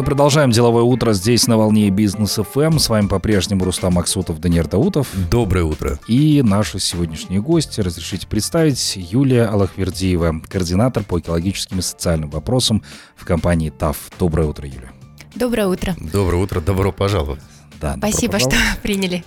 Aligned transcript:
Мы 0.00 0.04
продолжаем 0.04 0.50
деловое 0.50 0.82
утро 0.82 1.12
здесь 1.12 1.46
на 1.46 1.58
волне 1.58 1.90
бизнес 1.90 2.36
ФМ. 2.36 2.78
С 2.78 2.88
вами 2.88 3.06
по-прежнему 3.06 3.66
Рустам 3.66 3.92
Максутов, 3.92 4.40
Даниэр 4.40 4.66
Даутов. 4.66 5.08
Доброе 5.30 5.64
утро. 5.64 5.98
И 6.08 6.40
наши 6.42 6.78
сегодняшние 6.78 7.42
гости, 7.42 7.82
разрешите 7.82 8.26
представить, 8.26 8.94
Юлия 8.96 9.44
Аллахвердиева, 9.44 10.40
координатор 10.48 11.04
по 11.04 11.20
экологическим 11.20 11.80
и 11.80 11.82
социальным 11.82 12.30
вопросам 12.30 12.82
в 13.14 13.26
компании 13.26 13.68
ТАФ. 13.68 14.12
Доброе 14.18 14.48
утро, 14.48 14.66
Юлия. 14.66 14.90
Доброе 15.34 15.66
утро. 15.66 15.94
Доброе 16.00 16.42
утро, 16.42 16.62
добро 16.62 16.92
пожаловать. 16.92 17.42
Да, 17.78 17.96
Спасибо, 17.98 18.38
что 18.38 18.56
приняли. 18.82 19.22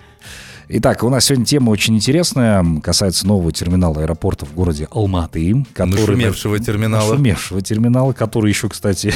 Итак, 0.69 1.03
у 1.03 1.09
нас 1.09 1.25
сегодня 1.25 1.45
тема 1.45 1.69
очень 1.69 1.95
интересная, 1.95 2.65
касается 2.81 3.27
нового 3.27 3.51
терминала 3.51 4.01
аэропорта 4.01 4.47
в 4.47 4.55
городе 4.55 4.87
Алматы. 4.89 5.67
Который, 5.75 5.99
нашумевшего 5.99 6.57
терминала. 6.57 7.11
Нашумевшего 7.11 7.61
терминала, 7.61 8.13
который 8.13 8.49
еще, 8.49 8.69
кстати, 8.69 9.13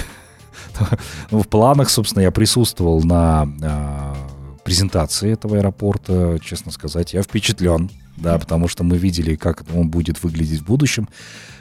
ну, 1.31 1.41
в 1.41 1.47
планах, 1.47 1.89
собственно, 1.89 2.23
я 2.23 2.31
присутствовал 2.31 3.03
на 3.03 3.47
а, 3.61 4.15
презентации 4.63 5.31
этого 5.31 5.57
аэропорта, 5.57 6.39
честно 6.43 6.71
сказать, 6.71 7.13
я 7.13 7.23
впечатлен, 7.23 7.89
да, 8.17 8.37
потому 8.37 8.67
что 8.67 8.83
мы 8.83 8.97
видели, 8.97 9.35
как 9.35 9.63
он 9.73 9.89
будет 9.89 10.23
выглядеть 10.23 10.61
в 10.61 10.65
будущем. 10.65 11.07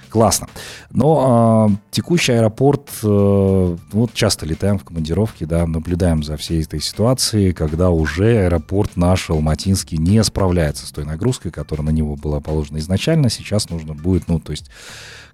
Классно. 0.08 0.48
Но 0.90 1.68
э, 1.70 1.76
текущий 1.90 2.32
аэропорт, 2.32 2.88
э, 3.02 3.76
вот 3.92 4.12
часто 4.14 4.46
летаем 4.46 4.78
в 4.78 4.84
командировке, 4.84 5.46
да, 5.46 5.66
наблюдаем 5.66 6.22
за 6.22 6.36
всей 6.36 6.62
этой 6.62 6.80
ситуацией, 6.80 7.52
когда 7.52 7.90
уже 7.90 8.44
аэропорт 8.44 8.96
наш 8.96 9.28
Алматинский 9.30 9.98
не 9.98 10.22
справляется 10.24 10.86
с 10.86 10.92
той 10.92 11.04
нагрузкой, 11.04 11.50
которая 11.50 11.86
на 11.86 11.90
него 11.90 12.16
была 12.16 12.40
положена 12.40 12.78
изначально. 12.78 13.28
Сейчас 13.30 13.68
нужно 13.68 13.94
будет, 13.94 14.28
ну, 14.28 14.40
то 14.40 14.52
есть 14.52 14.70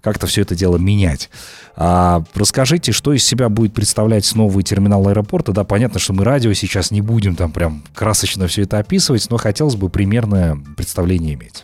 как-то 0.03 0.27
все 0.27 0.41
это 0.41 0.53
дело 0.53 0.77
менять. 0.77 1.29
А, 1.75 2.23
расскажите, 2.35 2.91
что 2.91 3.13
из 3.13 3.23
себя 3.23 3.47
будет 3.47 3.73
представлять 3.73 4.35
новый 4.35 4.63
терминал 4.63 5.07
аэропорта. 5.07 5.53
Да, 5.53 5.63
понятно, 5.63 5.99
что 5.99 6.11
мы 6.11 6.25
радио 6.25 6.51
сейчас 6.53 6.91
не 6.91 7.01
будем 7.01 7.35
там 7.37 7.51
прям 7.51 7.83
красочно 7.95 8.47
все 8.47 8.63
это 8.63 8.79
описывать, 8.79 9.25
но 9.29 9.37
хотелось 9.37 9.75
бы 9.75 9.89
примерное 9.89 10.57
представление 10.75 11.35
иметь. 11.35 11.63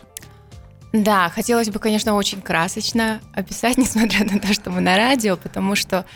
Да, 0.92 1.28
хотелось 1.28 1.68
бы, 1.68 1.78
конечно, 1.78 2.14
очень 2.14 2.40
красочно 2.40 3.20
описать, 3.34 3.76
несмотря 3.76 4.24
на 4.24 4.40
то, 4.40 4.52
что 4.54 4.70
мы 4.70 4.80
на 4.80 4.96
радио, 4.96 5.36
потому 5.36 5.76
что, 5.76 6.06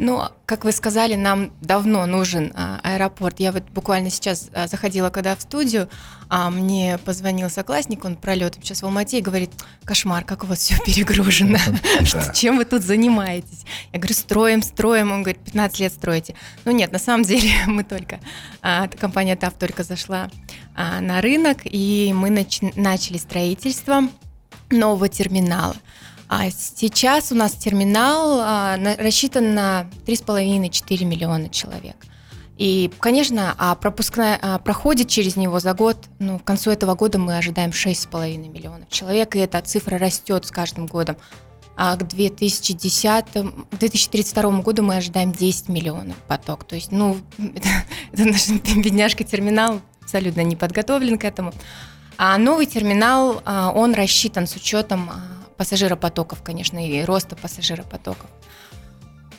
ну, 0.00 0.22
как 0.46 0.64
вы 0.64 0.72
сказали, 0.72 1.14
нам 1.14 1.52
давно 1.60 2.06
нужен 2.06 2.52
а, 2.56 2.80
аэропорт. 2.82 3.38
Я 3.38 3.52
вот 3.52 3.64
буквально 3.64 4.08
сейчас 4.08 4.48
а, 4.54 4.66
заходила, 4.66 5.10
когда 5.10 5.36
в 5.36 5.42
студию, 5.42 5.90
а 6.30 6.48
мне 6.48 6.96
позвонил 7.04 7.50
соклассник, 7.50 8.06
он 8.06 8.16
пролетом 8.16 8.62
сейчас 8.62 8.80
в 8.80 8.86
Алмате 8.86 9.18
и 9.18 9.20
говорит, 9.20 9.50
кошмар, 9.84 10.24
как 10.24 10.42
у 10.42 10.46
вас 10.46 10.60
все 10.60 10.78
перегружено, 10.86 11.58
чем 12.34 12.56
вы 12.56 12.64
тут 12.64 12.82
занимаетесь? 12.82 13.66
Я 13.92 13.98
говорю, 13.98 14.14
строим, 14.14 14.62
строим, 14.62 15.12
он 15.12 15.22
говорит, 15.22 15.44
15 15.44 15.80
лет 15.80 15.92
строите. 15.92 16.34
Ну 16.64 16.72
нет, 16.72 16.92
на 16.92 16.98
самом 16.98 17.24
деле 17.24 17.50
мы 17.66 17.84
только, 17.84 18.20
а, 18.62 18.88
компания 18.88 19.36
ТАФ 19.36 19.52
только 19.52 19.82
зашла 19.84 20.30
а, 20.74 21.02
на 21.02 21.20
рынок, 21.20 21.58
и 21.64 22.14
мы 22.14 22.30
начали 22.30 23.18
строительство 23.18 24.08
нового 24.70 25.10
терминала. 25.10 25.76
А 26.32 26.48
сейчас 26.48 27.32
у 27.32 27.34
нас 27.34 27.54
терминал 27.54 28.38
а, 28.40 28.76
рассчитан 28.98 29.52
на 29.52 29.90
3,5-4 30.06 31.04
миллиона 31.04 31.48
человек. 31.48 31.96
И, 32.56 32.88
конечно, 33.00 33.52
а 33.58 33.74
пропускная, 33.74 34.38
а, 34.40 34.60
проходит 34.60 35.08
через 35.08 35.34
него 35.34 35.58
за 35.58 35.74
год, 35.74 35.96
ну, 36.20 36.38
к 36.38 36.44
концу 36.44 36.70
этого 36.70 36.94
года 36.94 37.18
мы 37.18 37.36
ожидаем 37.36 37.70
6,5 37.70 38.48
миллионов 38.48 38.88
человек, 38.90 39.34
и 39.34 39.40
эта 39.40 39.60
цифра 39.62 39.98
растет 39.98 40.46
с 40.46 40.52
каждым 40.52 40.86
годом. 40.86 41.16
А 41.76 41.96
к 41.96 42.06
2010, 42.06 43.24
2032 43.72 44.60
году 44.60 44.84
мы 44.84 44.98
ожидаем 44.98 45.32
10 45.32 45.68
миллионов 45.68 46.16
поток. 46.28 46.62
То 46.62 46.76
есть, 46.76 46.92
ну, 46.92 47.18
это, 47.38 47.68
это 48.12 48.24
наш 48.26 48.48
бедняжка-терминал 48.76 49.80
абсолютно 50.00 50.42
не 50.42 50.54
подготовлен 50.54 51.18
к 51.18 51.24
этому. 51.24 51.52
А 52.18 52.38
новый 52.38 52.66
терминал, 52.66 53.42
а, 53.44 53.72
он 53.74 53.94
рассчитан 53.94 54.46
с 54.46 54.54
учетом 54.54 55.10
а, 55.10 55.39
пассажиропотоков, 55.60 56.42
конечно, 56.42 56.78
и 56.78 57.04
роста 57.04 57.36
пассажиропотоков. 57.36 58.30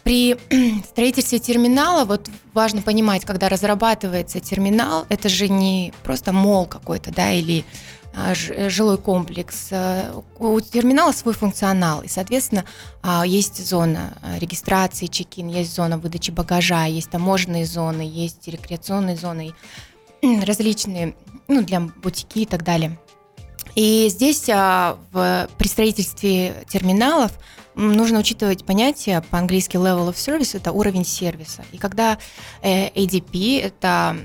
При 0.04 0.38
строительстве 0.86 1.40
терминала 1.40 2.06
вот 2.06 2.30
важно 2.54 2.84
понимать, 2.84 3.26
когда 3.26 3.50
разрабатывается 3.50 4.40
терминал, 4.40 5.08
это 5.10 5.30
же 5.30 5.48
не 5.48 5.92
просто 6.04 6.32
мол 6.32 6.68
какой-то, 6.68 7.12
да, 7.12 7.32
или 7.32 7.66
а, 8.14 8.36
жилой 8.36 9.00
комплекс. 9.00 9.70
У 10.38 10.60
терминала 10.60 11.12
свой 11.12 11.34
функционал, 11.34 12.04
и, 12.04 12.08
соответственно, 12.08 12.66
есть 13.26 13.68
зона 13.68 14.14
регистрации, 14.40 15.08
чекин, 15.08 15.48
есть 15.48 15.74
зона 15.74 15.98
выдачи 15.98 16.30
багажа, 16.30 16.86
есть 16.86 17.10
таможенные 17.10 17.66
зоны, 17.66 18.02
есть 18.02 18.48
рекреационные 18.48 19.18
зоны, 19.18 19.56
различные 20.22 21.16
ну, 21.48 21.64
для 21.64 21.80
бутики 21.80 22.40
и 22.40 22.46
так 22.46 22.64
далее. 22.64 23.00
И 23.76 24.08
здесь 24.10 24.50
а, 24.50 24.98
в, 25.12 25.48
при 25.58 25.68
строительстве 25.68 26.66
терминалов 26.68 27.32
нужно 27.76 28.20
учитывать 28.20 28.66
понятие 28.66 29.22
по-английски 29.30 29.78
level 29.78 30.10
of 30.10 30.16
service, 30.16 30.58
это 30.58 30.72
уровень 30.72 31.06
сервиса. 31.06 31.64
И 31.72 31.78
когда 31.78 32.18
э, 32.62 32.90
ADP, 32.90 33.62
это 33.62 34.18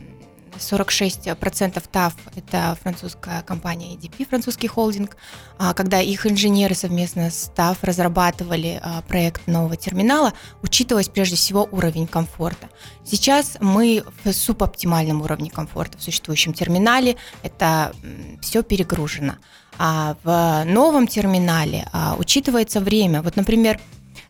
46% 0.59 1.83
ТАФ– 1.91 2.15
это 2.37 2.77
французская 2.83 3.43
компания 3.43 3.95
EDP, 3.95 4.29
французский 4.29 4.69
холдинг. 4.69 5.17
А 5.59 5.75
когда 5.75 6.01
их 6.01 6.27
инженеры 6.27 6.75
совместно 6.75 7.31
с 7.31 7.51
ТАФ 7.55 7.83
разрабатывали 7.83 8.81
а, 8.83 9.03
проект 9.03 9.47
нового 9.47 9.77
терминала, 9.77 10.33
учитываясь 10.63 11.09
прежде 11.09 11.37
всего 11.37 11.69
уровень 11.71 12.07
комфорта. 12.07 12.69
Сейчас 13.05 13.57
мы 13.61 14.05
в 14.25 14.33
субоптимальном 14.33 15.23
уровне 15.23 15.51
комфорта 15.51 15.99
в 15.99 16.03
существующем 16.03 16.53
терминале. 16.53 17.17
Это 17.43 17.93
все 18.41 18.63
перегружено. 18.63 19.37
А 19.79 20.17
в 20.25 20.65
новом 20.65 21.07
терминале 21.07 21.89
а, 21.93 22.17
учитывается 22.19 22.81
время. 22.81 23.23
Вот, 23.23 23.37
например, 23.37 23.79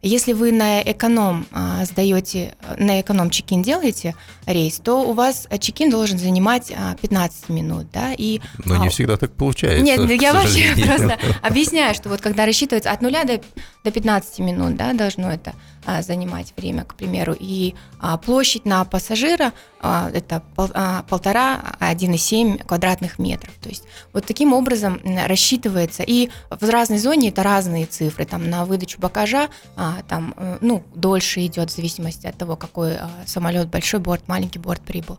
если 0.07 0.33
вы 0.33 0.53
на 0.53 0.83
эконом 0.83 1.47
а, 1.53 1.85
сдаете, 1.85 2.55
на 2.79 3.01
эконом 3.01 3.31
чекин 3.31 3.63
делаете 3.63 4.15
рейс, 4.47 4.79
то 4.79 5.03
у 5.03 5.13
вас 5.13 5.49
чекин 5.61 5.91
должен 5.91 6.19
занимать 6.19 6.73
а, 6.75 6.97
15 7.01 7.49
минут, 7.49 7.87
да, 7.93 8.13
и... 8.17 8.41
Но 8.65 8.77
не 8.77 8.87
а, 8.87 8.91
всегда 8.91 9.17
так 9.17 9.33
получается. 9.33 9.85
Нет, 9.85 10.09
я 10.21 10.33
вообще 10.33 10.75
просто 10.87 11.19
объясняю, 11.43 11.95
что 11.95 12.09
вот 12.09 12.21
когда 12.21 12.47
рассчитывается 12.47 12.91
от 12.91 13.01
нуля 13.03 13.25
до, 13.25 13.41
до 13.85 13.91
15 13.91 14.39
минут, 14.41 14.77
да, 14.77 14.93
должно 14.93 15.31
это 15.31 15.51
а, 15.51 15.76
занимать 16.03 16.53
время, 16.57 16.85
к 16.85 16.95
примеру, 16.95 17.35
и 17.39 17.75
а, 18.01 18.17
площадь 18.17 18.65
на 18.65 18.85
пассажира 18.85 19.53
а, 19.81 20.11
это 20.13 20.43
пол, 20.55 20.69
а, 20.75 21.05
полтора, 21.05 21.77
1,7 21.81 22.65
квадратных 22.65 23.19
метров, 23.19 23.53
то 23.63 23.69
есть 23.69 23.85
вот 24.13 24.27
таким 24.27 24.53
образом 24.53 25.01
рассчитывается, 25.27 26.03
и 26.03 26.31
в 26.51 26.69
разной 26.69 26.99
зоне 26.99 27.29
это 27.29 27.43
разные 27.43 27.87
цифры, 27.87 28.25
там 28.25 28.51
на 28.51 28.65
выдачу 28.65 29.01
багажа 29.01 29.49
а, 29.77 30.03
там, 30.09 30.35
э, 30.37 30.59
ну, 30.61 30.83
дольше 30.95 31.45
идет 31.47 31.71
в 31.71 31.77
зависимости 31.77 32.27
от 32.27 32.37
того, 32.37 32.57
какой 32.57 32.97
а, 32.97 33.11
самолет, 33.27 33.69
большой 33.69 34.01
борт, 34.01 34.27
маленький 34.29 34.59
борт 34.59 34.81
прибыл. 34.83 35.19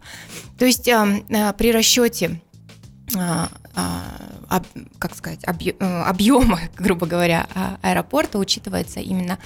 То 0.57 0.65
есть 0.65 0.87
а, 0.89 1.07
а, 1.31 1.53
при 1.53 1.71
расчете 1.71 2.41
как 4.99 5.15
сказать, 5.15 5.45
э, 5.45 6.01
объема, 6.01 6.59
грубо 6.77 7.05
говоря, 7.05 7.47
аэропорта 7.81 8.37
учитывается 8.37 8.99
именно 8.99 9.39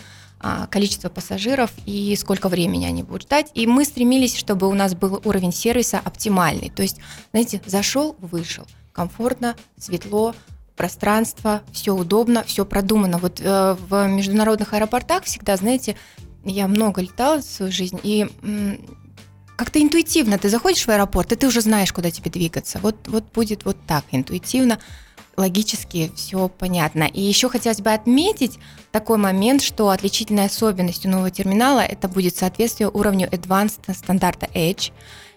количество 0.70 1.10
пассажиров 1.10 1.72
и 1.86 2.16
сколько 2.16 2.50
времени 2.50 2.86
они 2.86 3.04
будут 3.04 3.24
ждать. 3.24 3.52
И 3.54 3.68
мы 3.68 3.86
стремились, 3.86 4.36
чтобы 4.36 4.68
у 4.68 4.74
нас 4.74 4.96
был 4.96 5.22
уровень 5.24 5.54
сервиса 5.54 6.00
оптимальный. 6.04 6.70
То 6.70 6.82
есть, 6.82 6.98
знаете, 7.32 7.62
зашел, 7.66 8.16
вышел, 8.20 8.66
комфортно, 8.92 9.56
светло, 9.78 10.36
пространство, 10.76 11.62
все 11.72 11.94
удобно, 11.94 12.44
все 12.44 12.66
продумано. 12.66 13.20
Вот 13.20 13.40
э, 13.40 13.78
в 13.88 14.08
международных 14.08 14.74
аэропортах 14.74 15.26
всегда, 15.26 15.56
знаете, 15.56 15.96
я 16.44 16.68
много 16.68 17.02
летала 17.02 17.40
в 17.40 17.44
свою 17.44 17.72
жизнь, 17.72 18.00
и 18.02 18.28
как-то 19.56 19.80
интуитивно 19.80 20.40
ты 20.40 20.50
заходишь 20.50 20.86
в 20.86 20.90
аэропорт, 20.90 21.32
и 21.32 21.36
ты 21.36 21.46
уже 21.46 21.62
знаешь, 21.62 21.94
куда 21.94 22.10
тебе 22.10 22.32
двигаться. 22.32 22.80
Вот, 22.82 23.08
вот 23.08 23.26
будет 23.32 23.64
вот 23.64 23.78
так, 23.86 24.06
интуитивно, 24.10 24.80
логически 25.38 26.12
все 26.16 26.50
понятно. 26.50 27.04
И 27.04 27.22
еще 27.22 27.50
хотелось 27.50 27.82
бы 27.82 27.92
отметить 27.92 28.60
такой 28.92 29.18
момент, 29.18 29.62
что 29.62 29.90
отличительной 29.90 30.46
особенностью 30.46 31.12
нового 31.12 31.32
терминала 31.32 31.82
это 31.82 32.08
будет 32.08 32.36
соответствие 32.36 32.90
уровню 32.90 33.28
Advanced 33.30 33.94
стандарта 33.94 34.48
Edge. 34.54 34.92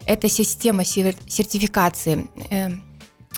Это 0.07 0.29
система 0.29 0.85
сертификации 0.85 2.27
э, 2.51 2.71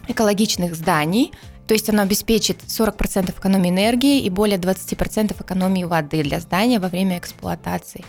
экологичных 0.09 0.75
зданий, 0.75 1.33
то 1.67 1.75
есть 1.75 1.89
оно 1.91 2.03
обеспечит 2.03 2.63
40% 2.63 3.31
экономии 3.39 3.71
энергии 3.71 4.21
и 4.21 4.31
более 4.31 4.59
20% 4.59 5.43
экономии 5.43 5.85
воды 5.85 6.23
для 6.23 6.41
здания 6.41 6.79
во 6.79 6.89
время 6.89 7.19
эксплуатации. 7.19 8.05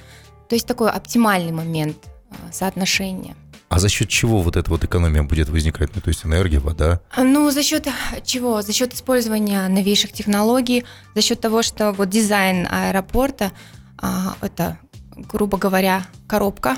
То 0.48 0.56
есть 0.56 0.68
такой 0.68 0.90
оптимальный 0.92 1.52
момент 1.52 1.98
а, 2.30 2.52
соотношения. 2.52 3.36
А 3.78 3.80
за 3.80 3.90
счет 3.90 4.10
чего 4.10 4.42
вот 4.42 4.56
эта 4.56 4.72
вот 4.72 4.84
экономия 4.84 5.22
будет 5.22 5.50
возникать? 5.50 5.92
Ну, 5.94 6.02
то 6.02 6.08
есть 6.08 6.26
энергия, 6.26 6.58
вода? 6.58 7.00
Ну, 7.16 7.52
за 7.52 7.62
счет 7.62 7.88
чего? 8.26 8.64
За 8.64 8.74
счет 8.74 8.96
использования 8.96 9.68
новейших 9.68 10.12
технологий, 10.14 10.84
за 11.14 11.22
счет 11.22 11.40
того, 11.40 11.62
что 11.62 11.92
вот 11.92 12.10
дизайн 12.10 12.68
аэропорта 12.68 13.52
а, 14.00 14.36
это 14.42 14.80
грубо 15.16 15.60
говоря, 15.60 16.08
коробка. 16.28 16.78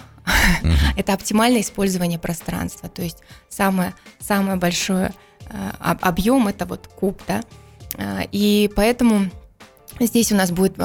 Это 0.98 1.14
оптимальное 1.14 1.62
использование 1.62 2.20
пространства. 2.20 2.90
То 2.90 3.02
есть 3.02 3.20
самое, 3.48 3.96
самое 4.20 4.58
большое 4.58 5.14
э, 5.50 5.72
объем 5.80 6.50
это 6.50 6.66
вот 6.66 6.88
куб, 6.88 7.22
да. 7.26 7.42
И 8.34 8.70
поэтому 8.76 9.30
здесь 10.02 10.34
у 10.34 10.36
нас 10.36 10.52
будет 10.52 10.78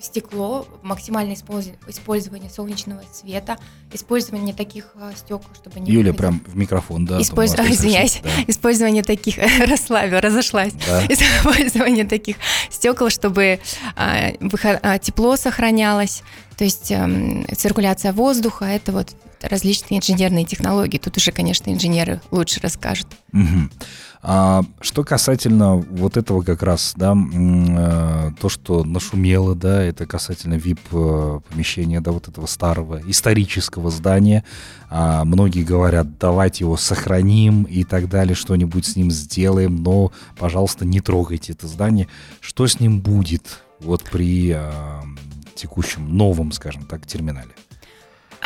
стекло, 0.00 0.66
максимальное 0.82 1.34
использование 1.34 2.50
солнечного 2.50 3.02
света, 3.12 3.58
использование 3.92 4.54
таких 4.54 4.92
а, 4.94 5.12
стекол, 5.14 5.50
чтобы 5.54 5.80
не 5.80 5.92
Юля 5.92 6.14
прям 6.14 6.42
в 6.46 6.56
микрофон, 6.56 7.04
да. 7.04 7.20
Использ... 7.20 7.54
А, 7.58 7.66
извиняюсь, 7.66 8.20
да. 8.22 8.30
использование 8.46 9.02
таких 9.02 9.36
расслабил, 9.66 10.20
разошлась. 10.20 10.72
Да. 10.86 11.04
Использование 11.08 12.04
таких 12.04 12.36
стекол, 12.70 13.10
чтобы 13.10 13.60
а, 13.96 14.32
выход... 14.40 14.80
а, 14.82 14.98
тепло 14.98 15.36
сохранялось, 15.36 16.22
то 16.60 16.64
есть 16.64 16.92
а, 16.92 17.08
циркуляция 17.56 18.12
воздуха, 18.12 18.66
это 18.66 18.92
вот 18.92 19.16
различные 19.40 20.00
инженерные 20.00 20.44
технологии. 20.44 20.98
Тут 20.98 21.16
уже, 21.16 21.32
конечно, 21.32 21.70
инженеры 21.70 22.20
лучше 22.30 22.60
расскажут. 22.60 23.06
Угу. 23.32 23.70
А 24.22 24.62
что 24.82 25.02
касательно 25.02 25.76
вот 25.76 26.18
этого 26.18 26.42
как 26.42 26.62
раз, 26.62 26.92
да, 26.96 27.16
э, 27.16 28.32
то, 28.38 28.50
что 28.50 28.84
нашумело, 28.84 29.54
да, 29.54 29.82
это 29.82 30.04
касательно 30.04 30.56
VIP-помещения, 30.56 32.00
э, 32.00 32.02
да, 32.02 32.12
вот 32.12 32.28
этого 32.28 32.44
старого 32.44 33.00
исторического 33.06 33.90
здания. 33.90 34.44
А 34.90 35.24
многие 35.24 35.64
говорят, 35.64 36.18
давайте 36.18 36.64
его 36.64 36.76
сохраним 36.76 37.62
и 37.62 37.84
так 37.84 38.10
далее, 38.10 38.34
что-нибудь 38.34 38.84
с 38.84 38.96
ним 38.96 39.10
сделаем, 39.10 39.76
но, 39.76 40.12
пожалуйста, 40.38 40.84
не 40.84 41.00
трогайте 41.00 41.54
это 41.54 41.66
здание. 41.66 42.06
Что 42.42 42.66
с 42.66 42.80
ним 42.80 43.00
будет 43.00 43.62
вот 43.80 44.02
при 44.04 44.50
а, 44.50 45.02
текущем 45.60 46.16
новом, 46.16 46.52
скажем 46.52 46.86
так, 46.86 47.06
терминале? 47.06 47.50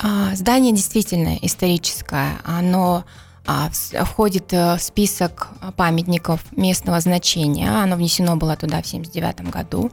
А, 0.02 0.34
здание 0.34 0.72
действительно 0.72 1.36
историческое. 1.42 2.38
Оно 2.44 3.04
а, 3.46 3.70
входит 4.04 4.52
э, 4.52 4.76
в 4.76 4.82
список 4.82 5.48
памятников 5.76 6.40
местного 6.52 7.00
значения. 7.00 7.70
Оно 7.70 7.96
внесено 7.96 8.36
было 8.36 8.56
туда 8.56 8.82
в 8.82 8.86
1979 8.86 9.50
году. 9.50 9.92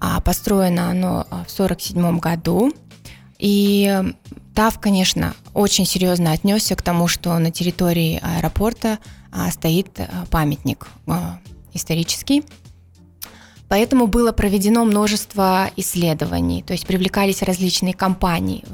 А, 0.00 0.20
построено 0.20 0.90
оно 0.90 1.24
в 1.24 1.52
1947 1.52 2.18
году. 2.18 2.72
И 3.38 4.02
ТАВ, 4.54 4.78
конечно, 4.78 5.34
очень 5.52 5.86
серьезно 5.86 6.32
отнесся 6.32 6.76
к 6.76 6.82
тому, 6.82 7.08
что 7.08 7.36
на 7.38 7.50
территории 7.50 8.20
аэропорта 8.22 8.98
стоит 9.50 9.98
э, 9.98 10.08
памятник 10.30 10.86
исторический. 11.72 12.44
Поэтому 13.74 14.06
было 14.06 14.30
проведено 14.30 14.84
множество 14.84 15.68
исследований, 15.74 16.62
то 16.62 16.72
есть 16.72 16.86
привлекались 16.86 17.42
различные 17.42 17.92
компании. 17.92 18.64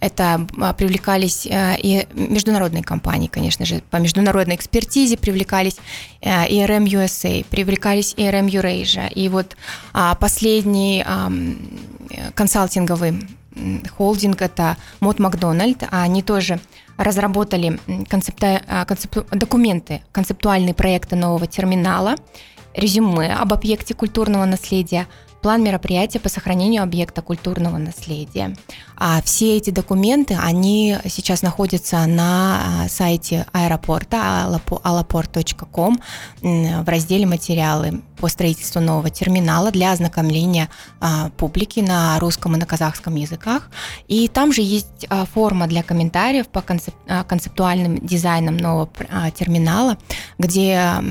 Это 0.00 0.44
а, 0.60 0.72
привлекались 0.72 1.46
э, 1.46 1.76
и 1.78 2.08
международные 2.12 2.82
компании, 2.82 3.28
конечно 3.28 3.64
же, 3.64 3.82
по 3.88 3.98
международной 3.98 4.56
экспертизе 4.56 5.16
привлекались 5.16 5.76
э, 6.22 6.48
USA, 6.48 7.46
привлекались 7.48 8.14
ERM 8.16 8.48
Eurasia. 8.48 9.08
И 9.12 9.28
вот 9.28 9.56
а, 9.92 10.16
последний 10.16 11.04
консалтинговый 12.34 13.28
холдинг 13.96 14.42
это 14.42 14.76
Мод 14.98 15.20
Макдональд, 15.20 15.84
они 15.92 16.24
тоже 16.24 16.58
разработали 16.96 17.78
концепта, 18.08 18.60
а, 18.66 18.84
концепту, 18.86 19.24
документы, 19.30 20.02
концептуальные 20.10 20.74
проекты 20.74 21.14
нового 21.14 21.46
терминала 21.46 22.16
резюме 22.76 23.34
об 23.34 23.52
объекте 23.52 23.94
культурного 23.94 24.44
наследия, 24.44 25.06
план 25.46 25.62
мероприятия 25.62 26.18
по 26.18 26.28
сохранению 26.28 26.82
объекта 26.82 27.22
культурного 27.22 27.78
наследия. 27.78 28.56
А 28.96 29.22
все 29.22 29.56
эти 29.56 29.70
документы, 29.70 30.34
они 30.34 30.96
сейчас 31.08 31.42
находятся 31.42 32.04
на 32.06 32.82
а, 32.82 32.88
сайте 32.88 33.46
аэропорта 33.52 34.48
alaport.com 34.82 36.00
в 36.42 36.88
разделе 36.88 37.26
«Материалы» 37.26 38.02
по 38.16 38.28
строительству 38.28 38.80
нового 38.80 39.10
терминала 39.10 39.70
для 39.70 39.92
ознакомления 39.92 40.68
а, 41.00 41.30
публики 41.36 41.80
на 41.80 42.18
русском 42.18 42.56
и 42.56 42.58
на 42.58 42.66
казахском 42.66 43.14
языках. 43.14 43.70
И 44.08 44.26
там 44.28 44.52
же 44.52 44.62
есть 44.62 45.06
а, 45.08 45.26
форма 45.26 45.66
для 45.66 45.82
комментариев 45.82 46.48
по 46.48 46.62
концеп, 46.62 46.94
а, 47.06 47.24
концептуальным 47.24 47.98
дизайнам 47.98 48.56
нового 48.56 48.88
а, 49.10 49.30
терминала, 49.30 49.98
где 50.38 50.76
а, 50.76 51.04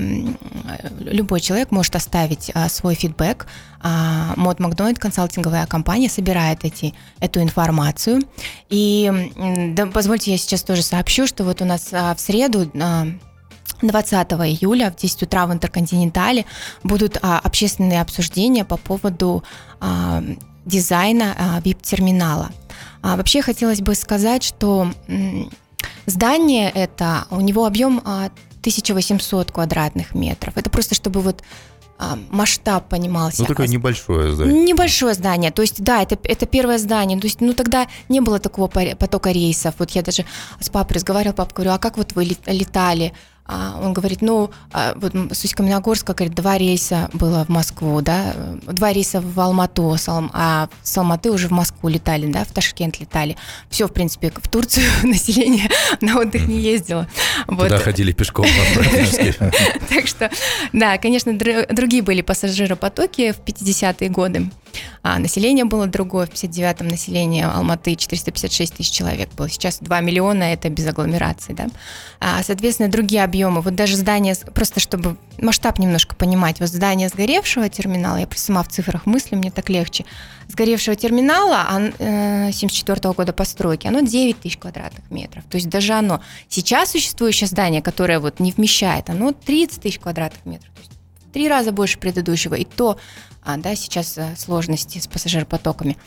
любой 1.00 1.40
человек 1.40 1.72
может 1.72 1.96
оставить 1.96 2.52
а, 2.54 2.68
свой 2.70 2.96
фидбэк. 2.96 3.48
А, 3.88 4.34
Мод 4.36 4.60
Макдональд, 4.60 4.98
консалтинговая 4.98 5.68
компания, 5.68 6.10
собирает 6.10 6.66
эти, 6.66 6.96
эту 7.20 7.40
информацию. 7.40 8.24
И 8.68 9.12
да, 9.76 9.86
позвольте, 9.86 10.32
я 10.32 10.40
сейчас 10.40 10.64
тоже 10.64 10.82
сообщу, 10.82 11.28
что 11.28 11.44
вот 11.44 11.62
у 11.62 11.66
нас 11.66 11.90
а, 11.92 12.16
в 12.16 12.20
среду 12.20 12.68
а, 12.82 13.06
20 13.84 14.32
июля 14.32 14.90
в 14.90 14.96
10 14.96 15.22
утра 15.22 15.46
в 15.46 15.54
Интерконтинентале 15.54 16.46
будут 16.82 17.20
а, 17.22 17.38
общественные 17.38 18.02
обсуждения 18.02 18.66
по 18.66 18.78
поводу 18.78 19.44
а, 19.80 20.24
дизайна 20.66 21.36
а, 21.38 21.60
VIP-терминала. 21.60 22.50
А, 23.04 23.16
вообще 23.16 23.44
хотелось 23.44 23.82
бы 23.82 23.94
сказать, 23.94 24.42
что 24.42 24.92
м, 25.08 25.52
здание 26.08 26.72
это, 26.72 27.28
у 27.30 27.40
него 27.40 27.68
объем 27.68 28.02
а, 28.04 28.32
1800 28.62 29.52
квадратных 29.52 30.16
метров. 30.16 30.58
Это 30.58 30.72
просто 30.72 30.96
чтобы 30.96 31.22
вот 31.22 31.42
а, 31.42 31.44
масштаб 32.30 32.89
понимался. 32.89 33.42
Ну, 33.42 33.47
такое 33.47 33.68
небольшое 33.68 34.33
здание. 34.33 34.63
Небольшое 34.63 35.13
здание. 35.13 35.51
То 35.51 35.62
есть, 35.62 35.83
да, 35.83 36.01
это, 36.01 36.18
это 36.24 36.45
первое 36.45 36.77
здание. 36.77 37.19
То 37.19 37.27
есть, 37.27 37.42
ну, 37.42 37.53
тогда 37.53 37.88
не 38.09 38.19
было 38.19 38.39
такого 38.39 38.68
потока 38.68 39.31
рейсов. 39.31 39.75
Вот 39.80 39.92
я 39.92 40.01
даже 40.01 40.25
с 40.59 40.69
папой 40.69 40.95
разговаривала, 40.95 41.33
папа 41.36 41.53
говорю, 41.56 41.71
а 41.71 41.77
как 41.77 41.97
вот 41.97 42.13
вы 42.13 42.25
летали? 42.47 43.13
А 43.47 43.80
он 43.80 43.94
говорит, 43.94 44.21
ну, 44.21 44.50
а, 44.74 44.95
вот 44.95 45.13
с 45.13 45.44
Усть-Каменогорска, 45.44 46.15
говорит, 46.15 46.36
два 46.36 46.57
рейса 46.57 47.09
было 47.13 47.45
в 47.45 47.50
Москву, 47.50 48.01
да, 48.01 48.33
два 48.65 48.92
рейса 48.92 49.21
в 49.21 49.39
Алмату, 49.39 49.95
а 50.33 50.68
с 50.81 50.97
Алматы 50.97 51.31
уже 51.31 51.47
в 51.47 51.51
Москву 51.51 51.89
летали, 51.89 52.25
да, 52.31 52.44
в 52.44 52.51
Ташкент 52.51 53.00
летали. 53.00 53.38
Все, 53.69 53.88
в 53.88 53.94
принципе, 53.94 54.31
в 54.36 54.47
Турцию 54.47 54.86
население 55.03 55.69
на 56.01 56.19
отдых 56.19 56.47
не 56.47 56.59
ездило. 56.59 57.07
Туда 57.47 57.77
ходили 57.77 58.12
пешком. 58.12 58.45
Так 59.89 60.07
что, 60.07 60.30
да, 60.74 60.98
конечно, 60.98 61.38
другие 61.38 62.01
были 62.01 62.21
пассажиропотоки 62.21 63.31
в 63.31 63.39
50-е 63.39 64.09
годы. 64.09 64.50
А 65.03 65.19
население 65.19 65.65
было 65.65 65.88
другое. 65.88 66.25
В 66.25 66.31
59-м 66.31 66.88
население 66.88 67.45
Алматы 67.45 67.95
456 67.95 68.75
тысяч 68.75 68.91
человек 68.91 69.30
было. 69.38 69.50
Сейчас 69.50 69.80
2 69.80 70.01
миллиона, 70.01 70.44
это 70.44 70.69
без 70.69 70.88
агломерации, 70.88 71.53
да. 71.53 71.67
А, 72.20 72.43
соответственно, 72.43 72.89
другие 72.89 73.24
объемы. 73.36 73.60
Вот 73.62 73.75
даже 73.75 73.98
здание, 73.98 74.34
просто 74.54 74.80
чтобы 74.80 75.18
масштаб 75.42 75.77
немножко 75.80 76.15
понимать, 76.15 76.62
вот 76.62 76.70
здание 76.70 77.10
сгоревшего 77.10 77.68
терминала, 77.68 78.18
я 78.18 78.27
сама 78.36 78.63
в 78.63 78.70
цифрах 78.70 79.06
мыслю, 79.06 79.38
мне 79.38 79.51
так 79.51 79.70
легче, 79.70 80.06
сгоревшего 80.48 80.96
терминала 80.96 81.62
1974 81.62 83.00
э, 83.04 83.13
года 83.13 83.34
постройки, 83.34 83.88
оно 83.88 84.00
9 84.00 84.39
тысяч 84.39 84.58
квадратных 84.58 85.12
метров. 85.12 85.44
То 85.50 85.56
есть 85.56 85.68
даже 85.68 85.94
оно, 85.94 86.22
сейчас 86.48 86.92
существующее 86.92 87.48
здание, 87.48 87.82
которое 87.82 88.20
вот 88.20 88.39
не 88.39 88.51
вмещает, 88.51 89.10
оно 89.10 89.34
30 89.34 89.82
тысяч 89.82 90.00
квадратных 90.00 90.46
метров. 90.46 90.70
То 90.74 90.80
есть 90.80 90.92
в 91.20 91.34
три 91.34 91.50
раза 91.50 91.74
больше 91.74 92.00
предыдущего. 92.00 92.56
И 92.56 92.63
то, 92.63 92.98
а, 93.44 93.58
да, 93.58 93.75
сейчас 93.75 94.18
э, 94.18 94.34
сложности 94.38 95.00
с 95.00 95.08
пассажиропотоками. 95.08 95.98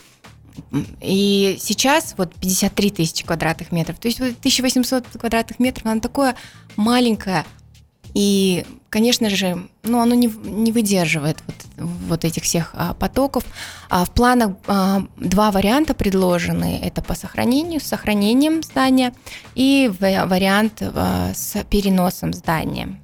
И 1.00 1.56
сейчас 1.60 2.14
вот 2.16 2.34
53 2.34 2.90
тысячи 2.90 3.24
квадратных 3.24 3.72
метров. 3.72 3.98
То 3.98 4.08
есть 4.08 4.20
вот 4.20 4.30
1800 4.38 5.06
квадратных 5.18 5.58
метров, 5.58 5.86
оно 5.86 6.00
такое 6.00 6.36
маленькое. 6.76 7.44
И, 8.14 8.64
конечно 8.90 9.30
же, 9.30 9.68
ну, 9.82 10.00
оно 10.00 10.14
не, 10.14 10.26
не 10.26 10.72
выдерживает 10.72 11.38
вот, 11.46 11.86
вот 12.08 12.24
этих 12.24 12.42
всех 12.42 12.70
а, 12.74 12.94
потоков. 12.94 13.44
А 13.88 14.04
в 14.04 14.10
планах 14.10 14.56
а, 14.66 15.02
два 15.16 15.50
варианта 15.50 15.94
предложены. 15.94 16.80
Это 16.82 17.02
по 17.02 17.14
сохранению, 17.14 17.80
с 17.80 17.84
сохранением 17.84 18.62
здания 18.62 19.14
и 19.54 19.90
вариант 20.00 20.82
а, 20.82 21.32
с 21.34 21.62
переносом 21.64 22.32
здания. 22.32 23.00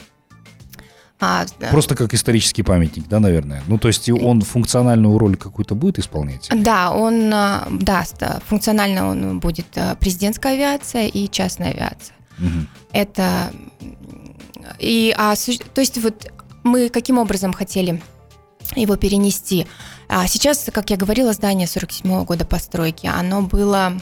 А, 1.20 1.46
Просто 1.70 1.94
как 1.94 2.12
исторический 2.12 2.62
памятник, 2.62 3.08
да, 3.08 3.20
наверное? 3.20 3.62
Ну, 3.66 3.78
то 3.78 3.88
есть 3.88 4.08
он 4.10 4.42
функциональную 4.42 5.16
роль 5.16 5.36
какую-то 5.36 5.74
будет 5.74 5.98
исполнять? 5.98 6.48
Да, 6.54 6.90
он 6.90 7.32
а, 7.32 7.66
даст. 7.70 8.22
Функционально 8.46 9.08
он 9.08 9.40
будет 9.40 9.66
а, 9.76 9.94
президентская 9.94 10.54
авиация 10.54 11.06
и 11.06 11.28
частная 11.28 11.70
авиация. 11.70 12.16
Угу. 12.38 12.66
Это... 12.92 13.52
И, 14.78 15.14
а, 15.16 15.34
то 15.36 15.80
есть 15.80 15.98
вот 15.98 16.32
мы 16.64 16.88
каким 16.88 17.18
образом 17.18 17.52
хотели 17.52 18.02
его 18.74 18.96
перенести? 18.96 19.66
А 20.08 20.26
сейчас, 20.26 20.68
как 20.72 20.90
я 20.90 20.96
говорила, 20.96 21.32
здание 21.32 21.66
47 21.66 22.24
года 22.24 22.44
постройки, 22.44 23.06
оно 23.06 23.42
было 23.42 23.94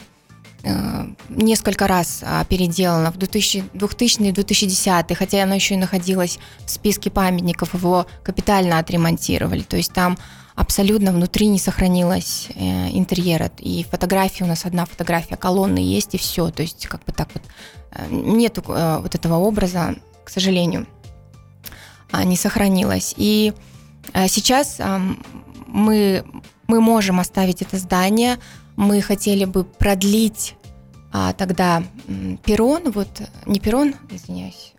несколько 1.29 1.87
раз 1.87 2.21
а, 2.23 2.45
переделано 2.45 3.11
в 3.11 3.17
2000-е 3.17 4.31
2010 4.31 5.17
хотя 5.17 5.43
оно 5.43 5.55
еще 5.55 5.73
и 5.73 5.77
находилось 5.77 6.39
в 6.65 6.69
списке 6.69 7.09
памятников, 7.09 7.73
его 7.73 8.05
капитально 8.23 8.79
отремонтировали. 8.79 9.61
То 9.61 9.75
есть 9.75 9.91
там 9.91 10.17
абсолютно 10.55 11.11
внутри 11.11 11.47
не 11.47 11.59
сохранилось 11.59 12.49
э, 12.55 12.89
интерьера. 12.91 13.51
И 13.59 13.83
фотографии 13.83 14.43
у 14.43 14.47
нас 14.47 14.65
одна 14.65 14.85
фотография 14.85 15.35
колонны 15.35 15.79
есть, 15.79 16.15
и 16.15 16.17
все. 16.17 16.49
То 16.51 16.61
есть 16.61 16.87
как 16.87 17.03
бы 17.03 17.11
так 17.11 17.29
вот 17.33 17.43
э, 17.91 18.05
нету 18.09 18.63
э, 18.67 18.99
вот 19.01 19.15
этого 19.15 19.35
образа, 19.35 19.95
к 20.23 20.29
сожалению, 20.29 20.87
э, 22.11 22.23
не 22.23 22.37
сохранилось. 22.37 23.13
И 23.17 23.53
э, 24.13 24.27
сейчас 24.27 24.77
э, 24.79 24.99
мы, 25.67 26.23
мы 26.67 26.81
можем 26.81 27.19
оставить 27.19 27.61
это 27.61 27.77
здание, 27.77 28.37
мы 28.75 29.01
хотели 29.01 29.45
бы 29.45 29.63
продлить 29.63 30.55
а, 31.11 31.33
тогда 31.33 31.83
перрон, 32.43 32.91
вот 32.91 33.21
не 33.45 33.59
перрон, 33.59 33.95
извиняюсь, 34.09 34.73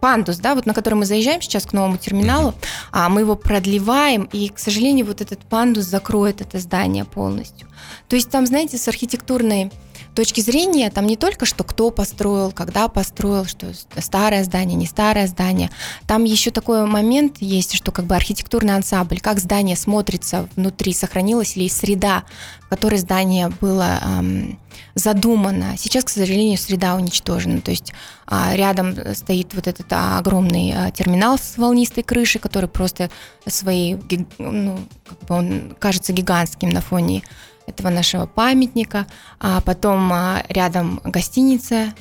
пандус, 0.00 0.38
да, 0.38 0.54
вот 0.54 0.66
на 0.66 0.74
который 0.74 0.94
мы 0.94 1.04
заезжаем 1.04 1.42
сейчас 1.42 1.66
к 1.66 1.72
новому 1.72 1.98
терминалу, 1.98 2.54
а 2.90 3.08
мы 3.08 3.20
его 3.20 3.36
продлеваем, 3.36 4.24
и, 4.32 4.48
к 4.48 4.58
сожалению, 4.58 5.06
вот 5.06 5.20
этот 5.20 5.40
пандус 5.40 5.84
закроет 5.84 6.40
это 6.40 6.58
здание 6.58 7.04
полностью. 7.04 7.68
То 8.08 8.16
есть 8.16 8.30
там, 8.30 8.46
знаете, 8.46 8.78
с 8.78 8.88
архитектурной 8.88 9.70
точки 10.14 10.40
зрения 10.40 10.90
там 10.90 11.06
не 11.06 11.16
только 11.16 11.46
что 11.46 11.64
кто 11.64 11.90
построил, 11.90 12.52
когда 12.52 12.88
построил, 12.88 13.44
что 13.44 13.72
старое 13.98 14.44
здание, 14.44 14.76
не 14.76 14.86
старое 14.86 15.26
здание. 15.26 15.70
Там 16.06 16.24
еще 16.24 16.50
такой 16.50 16.84
момент 16.86 17.36
есть, 17.40 17.74
что 17.74 17.92
как 17.92 18.06
бы 18.06 18.16
архитектурный 18.16 18.74
ансамбль, 18.74 19.20
как 19.20 19.38
здание 19.38 19.76
смотрится 19.76 20.48
внутри, 20.56 20.92
сохранилась 20.92 21.56
ли 21.56 21.68
среда, 21.68 22.24
в 22.62 22.68
которой 22.68 22.98
здание 22.98 23.50
было 23.60 24.00
эм, 24.02 24.58
задумано. 24.94 25.76
Сейчас, 25.76 26.04
к 26.04 26.10
сожалению, 26.10 26.58
среда 26.58 26.96
уничтожена. 26.96 27.60
То 27.60 27.70
есть 27.70 27.92
рядом 28.30 28.94
стоит 29.14 29.54
вот 29.54 29.66
этот 29.66 29.92
а, 29.92 30.18
огромный 30.18 30.72
а, 30.72 30.90
терминал 30.90 31.36
с 31.38 31.58
волнистой 31.58 32.04
крышей, 32.04 32.40
который 32.40 32.68
просто 32.68 33.10
своей, 33.46 33.98
ну, 34.38 34.78
как 35.08 35.18
бы 35.28 35.34
он 35.34 35.76
кажется 35.78 36.12
гигантским 36.12 36.68
на 36.70 36.80
фоне 36.80 37.22
этого 37.66 37.90
нашего 37.90 38.26
памятника, 38.26 39.06
а 39.40 39.60
потом 39.60 40.12
а, 40.12 40.44
рядом 40.48 41.00
гостиница 41.04 41.92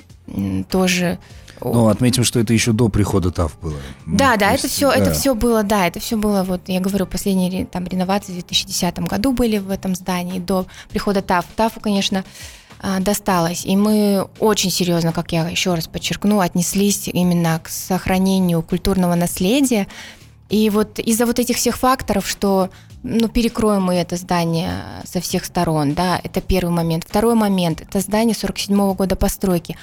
тоже. 0.69 1.17
Ну, 1.61 1.87
отметим, 1.87 2.23
что 2.23 2.39
это 2.39 2.53
еще 2.53 2.71
до 2.71 2.89
прихода 2.89 3.31
ТАФ 3.31 3.59
было. 3.59 3.77
Да, 4.05 4.31
ну, 4.33 4.37
да, 4.39 4.51
это 4.51 4.63
есть, 4.63 4.75
все, 4.75 4.89
да. 4.89 4.95
это 4.95 5.11
все 5.11 5.35
было, 5.35 5.63
да, 5.63 5.87
это 5.87 5.99
все 5.99 6.15
было, 6.15 6.43
вот 6.43 6.61
я 6.67 6.79
говорю, 6.79 7.05
последние 7.05 7.65
там 7.65 7.85
реновации 7.85 8.31
в 8.31 8.35
2010 8.35 8.99
году 8.99 9.33
были 9.33 9.57
в 9.57 9.69
этом 9.69 9.95
здании 9.95 10.39
до 10.39 10.67
прихода 10.89 11.21
ТАФ. 11.21 11.45
ТАФу, 11.55 11.79
конечно, 11.79 12.19
а, 12.19 12.23
досталось. 12.99 13.65
И 13.65 13.75
мы 13.75 14.27
очень 14.39 14.71
серьезно, 14.71 15.11
как 15.11 15.31
я 15.31 15.47
еще 15.47 15.73
раз 15.73 15.87
подчеркну, 15.87 16.39
отнеслись 16.39 17.07
именно 17.07 17.59
к 17.63 17.69
сохранению 17.69 18.61
культурного 18.61 19.15
наследия. 19.15 19.87
И 20.49 20.69
вот 20.69 20.99
из-за 20.99 21.25
вот 21.25 21.39
этих 21.39 21.57
всех 21.57 21.77
факторов, 21.77 22.27
что 22.27 22.69
ну, 23.03 23.29
перекроем 23.29 23.83
мы 23.83 23.95
это 23.95 24.15
здание 24.17 24.71
со 25.05 25.21
всех 25.21 25.45
сторон, 25.45 25.93
да, 25.93 26.19
это 26.23 26.41
первый 26.41 26.71
момент. 26.71 27.05
Второй 27.07 27.35
момент, 27.35 27.81
это 27.81 27.99
здание 27.99 28.35
47 28.35 28.75
-го 28.75 28.95
года 28.95 29.15
постройки. 29.15 29.77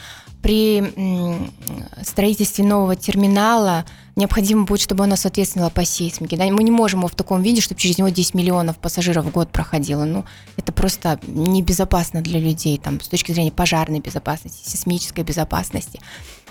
При 0.47 0.81
строительстве 2.05 2.65
нового 2.65 2.95
терминала 2.95 3.85
необходимо 4.15 4.65
будет, 4.65 4.81
чтобы 4.81 5.03
оно 5.03 5.17
соответствовало 5.17 5.71
по 5.71 5.85
сейсмике. 5.85 6.37
Да? 6.37 6.45
Мы 6.45 6.63
не 6.63 6.71
можем 6.71 7.01
его 7.01 7.09
в 7.09 7.17
таком 7.17 7.43
виде, 7.43 7.61
чтобы 7.61 7.81
через 7.81 7.99
него 7.99 8.11
10 8.11 8.35
миллионов 8.35 8.77
пассажиров 8.77 9.25
в 9.25 9.33
год 9.33 9.51
проходило. 9.51 10.05
Ну, 10.05 10.25
это 10.57 10.71
просто 10.71 11.19
небезопасно 11.27 12.23
для 12.23 12.39
людей 12.39 12.79
там, 12.79 13.01
с 13.01 13.09
точки 13.09 13.33
зрения 13.33 13.51
пожарной 13.51 13.99
безопасности, 13.99 14.71
сейсмической 14.71 15.25
безопасности. 15.25 15.99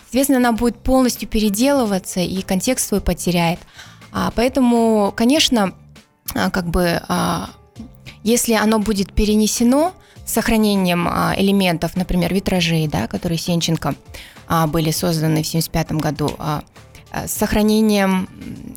Соответственно, 0.03 0.39
она 0.39 0.51
будет 0.51 0.75
полностью 0.75 1.29
переделываться 1.29 2.19
и 2.19 2.41
контекст 2.41 2.89
свой 2.89 2.99
потеряет. 2.99 3.59
А, 4.11 4.33
поэтому, 4.35 5.13
конечно, 5.15 5.73
а, 6.33 6.49
как 6.49 6.67
бы, 6.67 7.01
а, 7.07 7.49
если 8.23 8.55
оно 8.55 8.79
будет 8.79 9.13
перенесено 9.13 9.93
с 10.25 10.33
сохранением 10.33 11.07
а, 11.07 11.33
элементов, 11.37 11.95
например, 11.95 12.33
витражей, 12.33 12.87
да, 12.87 13.07
которые 13.07 13.37
Сенченко 13.37 13.95
были 14.67 14.91
созданы 14.91 15.43
в 15.43 15.47
1975 15.47 15.91
году, 15.93 16.29
с 17.11 17.31
сохранением 17.31 18.29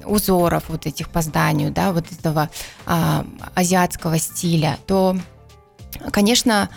узоров 0.07 0.65
вот 0.69 0.87
этих 0.87 1.11
по 1.11 1.21
зданию, 1.21 1.71
да, 1.71 1.93
вот 1.93 2.07
этого 2.11 2.49
азиатского 3.55 4.19
стиля, 4.19 4.79
то, 4.87 5.19
конечно, 6.11 6.71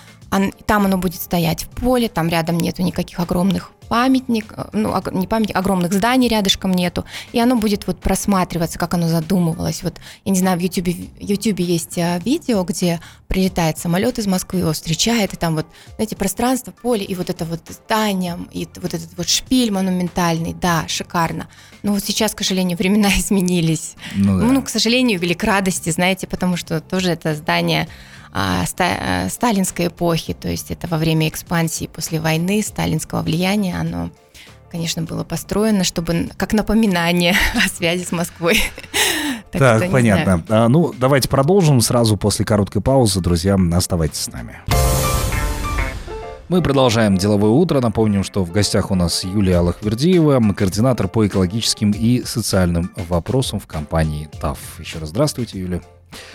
там 0.65 0.85
оно 0.85 0.97
будет 0.97 1.21
стоять 1.21 1.63
в 1.63 1.69
поле, 1.69 2.09
там 2.09 2.27
рядом 2.27 2.57
нету 2.57 2.81
никаких 2.81 3.19
огромных 3.19 3.71
памятник, 3.91 4.53
э, 4.55 4.69
ну, 4.71 4.95
не 5.11 5.27
памятник, 5.27 5.57
огромных 5.57 5.91
зданий 5.91 6.29
рядышком 6.29 6.71
нету, 6.71 7.03
и 7.33 7.39
оно 7.41 7.57
будет 7.57 7.87
вот 7.87 7.99
просматриваться, 7.99 8.79
как 8.79 8.93
оно 8.93 9.09
задумывалось. 9.09 9.83
Вот, 9.83 9.95
я 10.23 10.31
не 10.31 10.39
знаю, 10.39 10.57
в 10.57 10.61
YouTube, 10.61 10.87
в 10.87 11.19
YouTube 11.19 11.59
есть 11.59 11.97
э, 11.97 12.21
видео, 12.23 12.63
где 12.63 13.01
прилетает 13.27 13.77
самолет 13.77 14.17
из 14.17 14.27
Москвы, 14.27 14.59
его 14.59 14.71
встречает, 14.71 15.33
и 15.33 15.35
там 15.35 15.55
вот, 15.55 15.65
знаете, 15.95 16.15
пространство, 16.15 16.71
поле, 16.71 17.03
и 17.03 17.15
вот 17.15 17.29
это 17.29 17.43
вот 17.43 17.59
здание, 17.67 18.39
и 18.53 18.65
вот 18.81 18.93
этот 18.93 19.09
вот 19.17 19.27
шпиль 19.27 19.71
монументальный, 19.71 20.53
да, 20.53 20.85
шикарно. 20.87 21.49
Но 21.83 21.91
вот 21.91 22.01
сейчас, 22.01 22.33
к 22.33 22.37
сожалению, 22.37 22.77
времена 22.77 23.09
изменились. 23.17 23.95
Ну, 24.15 24.39
да. 24.39 24.45
ну 24.45 24.61
к 24.61 24.69
сожалению, 24.69 25.19
или 25.19 25.33
к 25.33 25.43
радости, 25.43 25.89
знаете, 25.89 26.27
потому 26.27 26.55
что 26.55 26.79
тоже 26.79 27.11
это 27.11 27.35
здание 27.35 27.89
а, 28.31 28.65
ста, 28.65 29.27
сталинской 29.29 29.87
эпохи, 29.87 30.33
то 30.33 30.47
есть 30.49 30.71
это 30.71 30.87
во 30.87 30.97
время 30.97 31.27
экспансии 31.27 31.87
после 31.87 32.19
войны, 32.19 32.61
сталинского 32.61 33.21
влияния, 33.21 33.77
оно, 33.77 34.09
конечно, 34.71 35.03
было 35.03 35.23
построено, 35.23 35.83
чтобы 35.83 36.29
как 36.37 36.53
напоминание 36.53 37.35
о 37.55 37.67
связи 37.67 38.03
с 38.03 38.11
Москвой. 38.11 38.61
Так, 39.51 39.91
понятно. 39.91 40.43
А, 40.47 40.69
ну, 40.69 40.93
давайте 40.97 41.27
продолжим 41.27 41.81
сразу 41.81 42.15
после 42.15 42.45
короткой 42.45 42.81
паузы. 42.81 43.19
Друзья, 43.19 43.57
оставайтесь 43.73 44.21
с 44.21 44.31
нами. 44.31 44.59
Мы 46.47 46.61
продолжаем 46.61 47.17
деловое 47.17 47.51
утро. 47.51 47.79
Напомним, 47.79 48.25
что 48.25 48.43
в 48.43 48.51
гостях 48.51 48.91
у 48.91 48.95
нас 48.95 49.23
Юлия 49.23 49.57
Аллахвердиева, 49.57 50.53
координатор 50.53 51.07
по 51.07 51.25
экологическим 51.25 51.91
и 51.91 52.23
социальным 52.23 52.91
вопросам 53.09 53.59
в 53.59 53.67
компании 53.67 54.29
ТАФ. 54.39 54.57
Еще 54.79 54.99
раз 54.99 55.09
здравствуйте, 55.09 55.59
Юлия. 55.59 55.81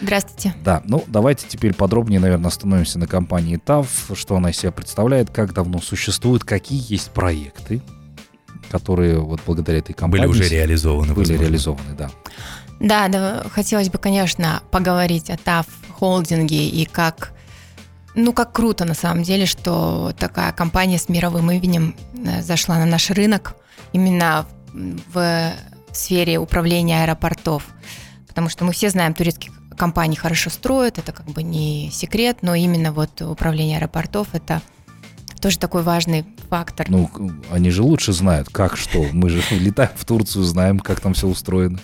Здравствуйте. 0.00 0.54
Да, 0.64 0.82
ну 0.86 1.04
давайте 1.06 1.46
теперь 1.48 1.74
подробнее, 1.74 2.20
наверное, 2.20 2.48
остановимся 2.48 2.98
на 2.98 3.06
компании 3.06 3.56
ТАВ, 3.56 4.10
что 4.14 4.36
она 4.36 4.50
из 4.50 4.58
себя 4.58 4.72
представляет, 4.72 5.30
как 5.30 5.52
давно 5.52 5.80
существует, 5.80 6.44
какие 6.44 6.82
есть 6.92 7.10
проекты, 7.10 7.82
которые 8.70 9.18
вот 9.18 9.40
благодаря 9.46 9.78
этой 9.78 9.92
компании... 9.92 10.26
Были 10.26 10.40
уже 10.40 10.48
реализованы. 10.48 11.14
Были 11.14 11.32
возможно. 11.32 11.42
реализованы, 11.42 11.94
да. 11.96 12.10
Да, 12.78 13.08
да, 13.08 13.46
хотелось 13.50 13.88
бы, 13.88 13.98
конечно, 13.98 14.62
поговорить 14.70 15.30
о 15.30 15.36
ТАВ 15.36 15.66
холдинге 15.90 16.68
и 16.68 16.84
как 16.84 17.32
ну, 18.16 18.32
как 18.32 18.52
круто 18.52 18.86
на 18.86 18.94
самом 18.94 19.22
деле, 19.22 19.44
что 19.44 20.12
такая 20.18 20.50
компания 20.52 20.98
с 20.98 21.10
мировым 21.10 21.50
именем 21.50 21.94
э, 22.14 22.42
зашла 22.42 22.78
на 22.78 22.86
наш 22.86 23.10
рынок 23.10 23.56
именно 23.92 24.46
в 25.12 25.52
сфере 25.92 26.38
управления 26.38 27.02
аэропортов. 27.02 27.64
Потому 28.26 28.48
что 28.48 28.64
мы 28.64 28.72
все 28.72 28.88
знаем 28.88 29.14
турецких 29.14 29.52
компании 29.76 30.16
хорошо 30.16 30.50
строят, 30.50 30.98
это 30.98 31.12
как 31.12 31.26
бы 31.26 31.42
не 31.42 31.90
секрет, 31.92 32.38
но 32.42 32.54
именно 32.54 32.92
вот 32.92 33.20
управление 33.22 33.78
аэропортов 33.78 34.28
это 34.34 34.62
тоже 35.40 35.58
такой 35.58 35.82
важный 35.82 36.24
фактор. 36.48 36.88
Ну, 36.88 37.10
они 37.50 37.70
же 37.70 37.82
лучше 37.82 38.12
знают, 38.12 38.48
как 38.50 38.76
что. 38.76 39.06
Мы 39.12 39.28
же 39.28 39.42
летаем 39.50 39.90
в 39.94 40.04
Турцию, 40.04 40.44
знаем, 40.44 40.78
как 40.78 41.00
там 41.00 41.14
все 41.14 41.26
устроено. 41.26 41.78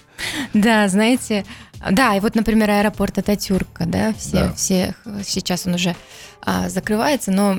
Да, 0.55 0.89
знаете, 0.89 1.45
да, 1.91 2.15
и 2.15 2.21
вот, 2.21 2.35
например, 2.35 2.71
аэропорт 2.71 3.19
Ататюрка, 3.19 3.87
да, 3.87 4.13
все, 4.15 4.33
да. 4.33 4.53
все 4.53 4.95
сейчас 5.25 5.67
он 5.67 5.75
уже 5.75 5.97
а, 6.41 6.69
закрывается, 6.69 7.33
но 7.33 7.59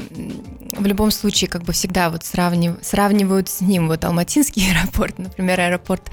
в 0.71 0.85
любом 0.85 1.12
случае, 1.12 1.50
как 1.50 1.63
бы 1.63 1.73
всегда 1.73 2.09
вот 2.09 2.23
сравнив, 2.25 2.75
сравнивают 2.81 3.50
с 3.50 3.62
ним 3.62 3.88
вот 3.88 4.05
Алматинский 4.05 4.71
аэропорт, 4.71 5.19
например, 5.19 5.59
аэропорт 5.59 6.09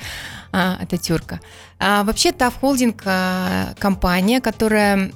а, 0.52 0.76
Ататюрка. 0.80 1.40
А, 1.78 2.04
вообще 2.04 2.32
ТАВ 2.32 2.58
Холдинг 2.60 3.02
а, 3.04 3.74
компания, 3.78 4.40
которая 4.40 5.12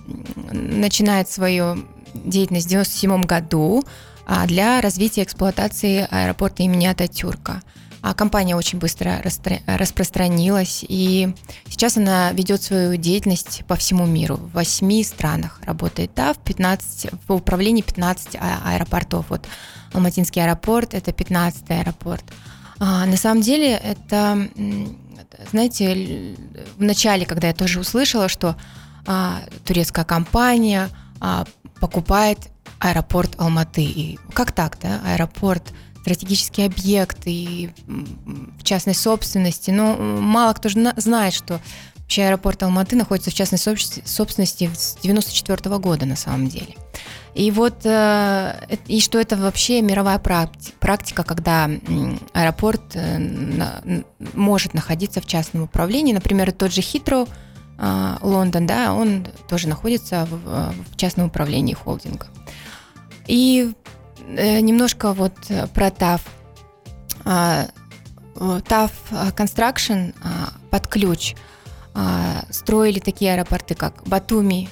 начинает 0.52 1.28
свою 1.28 1.84
деятельность 2.14 2.66
в 2.66 2.70
1997 2.70 3.22
году 3.22 3.84
для 4.46 4.80
развития 4.80 5.22
эксплуатации 5.22 6.06
аэропорта 6.10 6.62
имени 6.62 6.86
Ататюрка. 6.86 7.62
А 8.00 8.12
компания 8.12 8.54
очень 8.54 8.78
быстро 8.78 9.22
распространилась, 9.66 10.84
и 10.86 11.34
сейчас 11.70 11.96
она 11.96 12.32
ведет 12.32 12.62
свою 12.62 12.96
деятельность 12.96 13.62
по 13.66 13.76
всему 13.76 14.04
миру. 14.04 14.36
В 14.36 14.52
восьми 14.52 15.02
странах 15.02 15.58
работает 15.64 16.12
ТАВ, 16.12 16.36
15, 16.38 17.12
в 17.26 17.32
управлении 17.32 17.80
15 17.80 18.36
аэропортов. 18.36 19.26
Вот 19.30 19.46
Алматинский 19.94 20.42
аэропорт– 20.42 20.92
это 20.92 21.12
15 21.12 21.70
аэропорт. 21.70 22.24
А, 22.78 23.06
на 23.06 23.16
самом 23.16 23.40
деле 23.40 23.72
это 23.72 24.50
знаете, 25.50 26.36
в 26.76 26.82
начале, 26.82 27.26
когда 27.26 27.48
я 27.48 27.54
тоже 27.54 27.80
услышала, 27.80 28.28
что 28.28 28.56
а, 29.06 29.40
турецкая 29.64 30.04
компания 30.04 30.88
а, 31.20 31.44
покупает 31.80 32.38
аэропорт 32.84 33.34
Алматы. 33.38 33.82
И 33.82 34.18
как 34.32 34.52
так, 34.52 34.78
да? 34.80 35.00
Аэропорт 35.04 35.72
стратегический 36.02 36.64
объект 36.64 37.18
и 37.24 37.70
в 37.86 38.62
частной 38.62 38.94
собственности. 38.94 39.70
Но 39.70 39.96
мало 39.96 40.52
кто 40.52 40.68
же 40.68 40.92
знает, 40.96 41.34
что 41.34 41.60
Вообще 42.04 42.24
аэропорт 42.24 42.62
Алматы 42.62 42.96
находится 42.96 43.30
в 43.30 43.34
частной 43.34 43.58
собственности 43.58 44.70
с 44.76 44.98
94 45.02 45.78
года 45.78 46.04
на 46.04 46.16
самом 46.16 46.48
деле. 46.48 46.76
И 47.34 47.50
вот, 47.50 47.80
э, 47.84 48.76
и 48.86 49.00
что 49.00 49.18
это 49.18 49.38
вообще 49.38 49.80
мировая 49.80 50.18
практика, 50.18 51.22
когда 51.22 51.70
аэропорт 52.34 52.82
э, 52.94 54.02
может 54.34 54.74
находиться 54.74 55.22
в 55.22 55.26
частном 55.26 55.62
управлении. 55.62 56.12
Например, 56.12 56.52
тот 56.52 56.74
же 56.74 56.82
Хитро, 56.82 57.26
а, 57.78 58.18
Лондон, 58.20 58.66
да, 58.66 58.92
он 58.92 59.26
тоже 59.48 59.66
находится 59.66 60.28
в 60.30 60.96
частном 60.96 61.28
управлении 61.28 61.74
холдинга. 61.74 62.26
И 63.26 63.72
э, 64.18 64.60
немножко 64.60 65.12
вот 65.12 65.34
про 65.72 65.90
ТАФ. 65.90 66.22
А, 67.24 67.66
ТАФ 68.34 68.92
Construction 69.36 70.14
а, 70.22 70.52
под 70.70 70.88
ключ 70.88 71.34
строили 72.50 72.98
такие 72.98 73.34
аэропорты, 73.34 73.76
как 73.76 74.02
Батуми, 74.08 74.68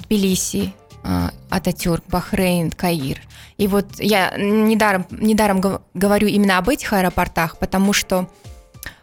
Тбилиси, 0.00 0.74
а, 1.04 1.30
Ататюрк, 1.48 2.04
Бахрейн, 2.08 2.70
Каир. 2.70 3.20
И 3.56 3.66
вот 3.66 3.86
я 3.98 4.34
недаром, 4.36 5.06
недаром 5.10 5.62
говорю 5.94 6.28
именно 6.28 6.58
об 6.58 6.68
этих 6.68 6.92
аэропортах, 6.92 7.58
потому 7.58 7.92
что 7.92 8.28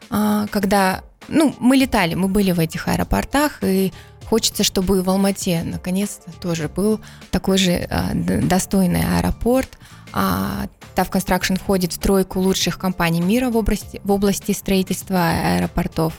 а, 0.09 0.47
когда 0.47 1.03
ну, 1.27 1.55
мы 1.59 1.77
летали, 1.77 2.13
мы 2.13 2.27
были 2.27 2.51
в 2.51 2.59
этих 2.59 2.87
аэропортах, 2.87 3.63
и 3.63 3.91
хочется, 4.29 4.63
чтобы 4.63 5.01
в 5.01 5.09
Алмате 5.09 5.63
наконец-то 5.63 6.31
тоже 6.39 6.69
был 6.69 6.99
такой 7.31 7.57
же 7.57 7.87
а, 7.89 8.11
достойный 8.13 9.03
аэропорт. 9.17 9.77
TAF 10.13 11.11
Construction 11.11 11.59
входит 11.59 11.91
в 11.91 11.99
тройку 11.99 12.39
лучших 12.39 12.77
компаний 12.79 13.21
мира 13.21 13.49
в 13.49 13.57
области, 13.57 13.99
в 14.03 14.11
области 14.11 14.53
строительства 14.53 15.29
аэропортов. 15.57 16.13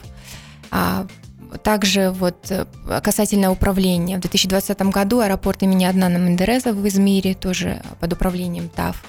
Также 1.63 2.11
вот 2.11 2.51
э, 2.51 2.65
касательно 3.01 3.51
управления. 3.51 4.17
В 4.17 4.21
2020 4.21 4.81
году 4.83 5.19
аэропорт 5.19 5.63
имени 5.63 5.85
Аднана 5.85 6.17
Мендереза 6.17 6.73
в 6.73 6.87
Измире, 6.87 7.33
тоже 7.33 7.81
под 7.99 8.13
управлением 8.13 8.69
ТАФ, 8.69 9.01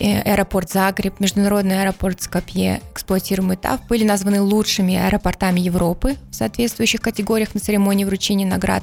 аэропорт 0.00 0.70
Загреб, 0.70 1.20
международный 1.20 1.82
аэропорт 1.82 2.20
Скопье, 2.20 2.80
эксплуатируемый 2.92 3.56
ТАФ, 3.56 3.86
были 3.86 4.04
названы 4.04 4.40
лучшими 4.40 4.96
аэропортами 4.96 5.60
Европы 5.60 6.16
в 6.30 6.34
соответствующих 6.34 7.00
категориях 7.00 7.54
на 7.54 7.60
церемонии 7.60 8.04
вручения 8.04 8.46
наград 8.46 8.82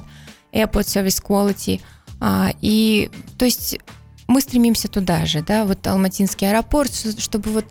Airport 0.51 0.85
Service 0.85 1.23
Quality. 1.23 1.81
А, 2.19 2.51
и, 2.61 3.09
то 3.37 3.45
есть, 3.45 3.77
мы 4.27 4.41
стремимся 4.41 4.87
туда 4.87 5.25
же, 5.25 5.41
да, 5.41 5.65
вот 5.65 5.85
Алматинский 5.85 6.49
аэропорт, 6.49 6.91
чтобы 7.19 7.51
вот 7.51 7.65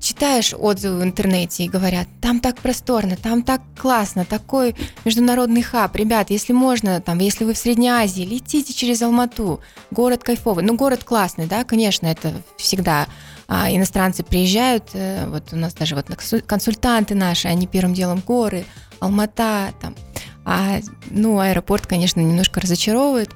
читаешь 0.00 0.52
отзывы 0.56 1.00
в 1.00 1.04
интернете 1.04 1.64
и 1.64 1.68
говорят, 1.68 2.08
там 2.20 2.40
так 2.40 2.58
просторно, 2.58 3.16
там 3.16 3.42
так 3.42 3.62
классно, 3.78 4.24
такой 4.24 4.74
международный 5.04 5.62
хаб. 5.62 5.94
Ребят, 5.96 6.30
если 6.30 6.52
можно, 6.52 7.00
там, 7.00 7.18
если 7.18 7.44
вы 7.44 7.54
в 7.54 7.58
Средней 7.58 7.88
Азии, 7.88 8.22
летите 8.22 8.72
через 8.72 9.02
Алмату. 9.02 9.60
Город 9.90 10.24
кайфовый. 10.24 10.64
Ну, 10.64 10.74
город 10.74 11.04
классный, 11.04 11.46
да, 11.46 11.64
конечно, 11.64 12.06
это 12.06 12.32
всегда 12.56 13.06
а, 13.46 13.70
иностранцы 13.70 14.22
приезжают, 14.22 14.90
э, 14.92 15.26
вот 15.26 15.52
у 15.52 15.56
нас 15.56 15.74
даже 15.74 15.96
вот 15.96 16.06
консультанты 16.46 17.14
наши, 17.14 17.48
они 17.48 17.66
первым 17.66 17.94
делом 17.94 18.22
горы, 18.24 18.64
Алмата, 19.00 19.72
там. 19.80 19.96
А, 20.44 20.78
ну, 21.10 21.38
аэропорт, 21.38 21.86
конечно, 21.86 22.20
немножко 22.20 22.60
разочаровывает, 22.60 23.30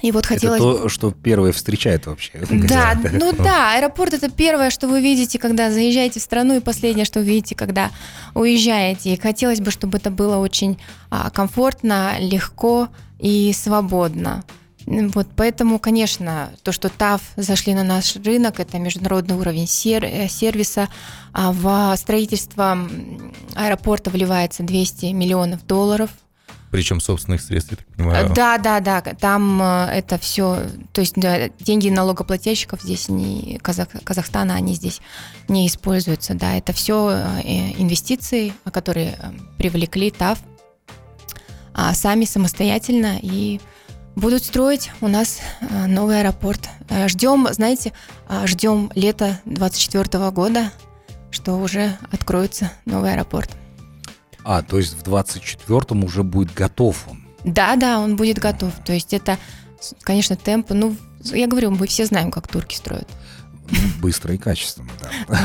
и 0.00 0.12
вот 0.12 0.26
хотелось... 0.26 0.60
Это 0.60 0.82
то, 0.82 0.88
что 0.88 1.10
первое 1.10 1.52
встречает 1.52 2.06
вообще. 2.06 2.32
Да, 2.68 2.98
ну 3.12 3.32
да, 3.32 3.74
аэропорт 3.74 4.14
это 4.14 4.30
первое, 4.30 4.70
что 4.70 4.88
вы 4.88 5.00
видите, 5.00 5.38
когда 5.38 5.70
заезжаете 5.70 6.20
в 6.20 6.22
страну, 6.22 6.56
и 6.56 6.60
последнее, 6.60 7.04
что 7.04 7.20
вы 7.20 7.26
видите, 7.26 7.54
когда 7.54 7.90
уезжаете. 8.34 9.14
И 9.14 9.20
хотелось 9.20 9.60
бы, 9.60 9.70
чтобы 9.70 9.98
это 9.98 10.10
было 10.10 10.36
очень 10.36 10.78
а, 11.10 11.30
комфортно, 11.30 12.14
легко 12.18 12.88
и 13.18 13.52
свободно. 13.52 14.44
Вот 14.86 15.28
поэтому, 15.36 15.78
конечно, 15.78 16.50
то, 16.62 16.72
что 16.72 16.88
ТАФ 16.88 17.22
зашли 17.36 17.74
на 17.74 17.84
наш 17.84 18.16
рынок, 18.16 18.58
это 18.60 18.78
международный 18.78 19.36
уровень 19.36 19.66
сер- 19.66 20.04
э, 20.04 20.28
сервиса. 20.28 20.88
А 21.32 21.52
в 21.52 21.96
строительство 21.96 22.78
аэропорта 23.54 24.10
вливается 24.10 24.62
200 24.62 25.06
миллионов 25.06 25.64
долларов 25.66 26.10
причем 26.72 27.00
собственных 27.00 27.42
средств, 27.42 27.70
я 27.70 27.76
так 27.76 27.86
понимаю. 27.86 28.32
Да, 28.34 28.56
да, 28.56 28.80
да. 28.80 29.02
Там 29.02 29.60
э, 29.60 29.90
это 29.92 30.16
все, 30.16 30.58
то 30.92 31.02
есть 31.02 31.12
да, 31.16 31.50
деньги 31.60 31.90
налогоплательщиков 31.90 32.80
здесь 32.80 33.10
не 33.10 33.58
Казах, 33.58 33.88
Казахстана, 34.02 34.54
они 34.54 34.72
здесь 34.74 35.02
не 35.48 35.66
используются. 35.68 36.32
Да, 36.32 36.56
это 36.56 36.72
все 36.72 37.10
э, 37.10 37.72
инвестиции, 37.76 38.54
которые 38.72 39.18
э, 39.18 39.32
привлекли 39.58 40.10
ТАФ 40.10 40.38
а 41.74 41.94
сами 41.94 42.24
самостоятельно 42.24 43.18
и 43.20 43.60
будут 44.16 44.44
строить 44.44 44.90
у 45.00 45.08
нас 45.08 45.40
новый 45.86 46.20
аэропорт. 46.20 46.68
Ждем, 47.06 47.48
знаете, 47.50 47.94
ждем 48.44 48.92
лета 48.94 49.40
24 49.46 50.30
года, 50.32 50.70
что 51.30 51.54
уже 51.54 51.96
откроется 52.10 52.70
новый 52.84 53.12
аэропорт. 53.12 53.50
А, 54.44 54.62
то 54.62 54.78
есть 54.78 54.94
в 54.94 55.02
24-м 55.02 56.04
уже 56.04 56.22
будет 56.22 56.52
готов 56.54 57.06
он? 57.08 57.22
Да, 57.44 57.76
да, 57.76 57.98
он 57.98 58.16
будет 58.16 58.38
готов. 58.38 58.72
То 58.84 58.92
есть 58.92 59.12
это, 59.12 59.38
конечно, 60.02 60.36
темп. 60.36 60.70
Ну, 60.70 60.96
я 61.24 61.46
говорю, 61.46 61.70
мы 61.70 61.86
все 61.86 62.06
знаем, 62.06 62.30
как 62.30 62.48
турки 62.48 62.74
строят. 62.74 63.08
Быстро 64.00 64.34
и 64.34 64.38
качественно, 64.38 64.90
да. 65.00 65.36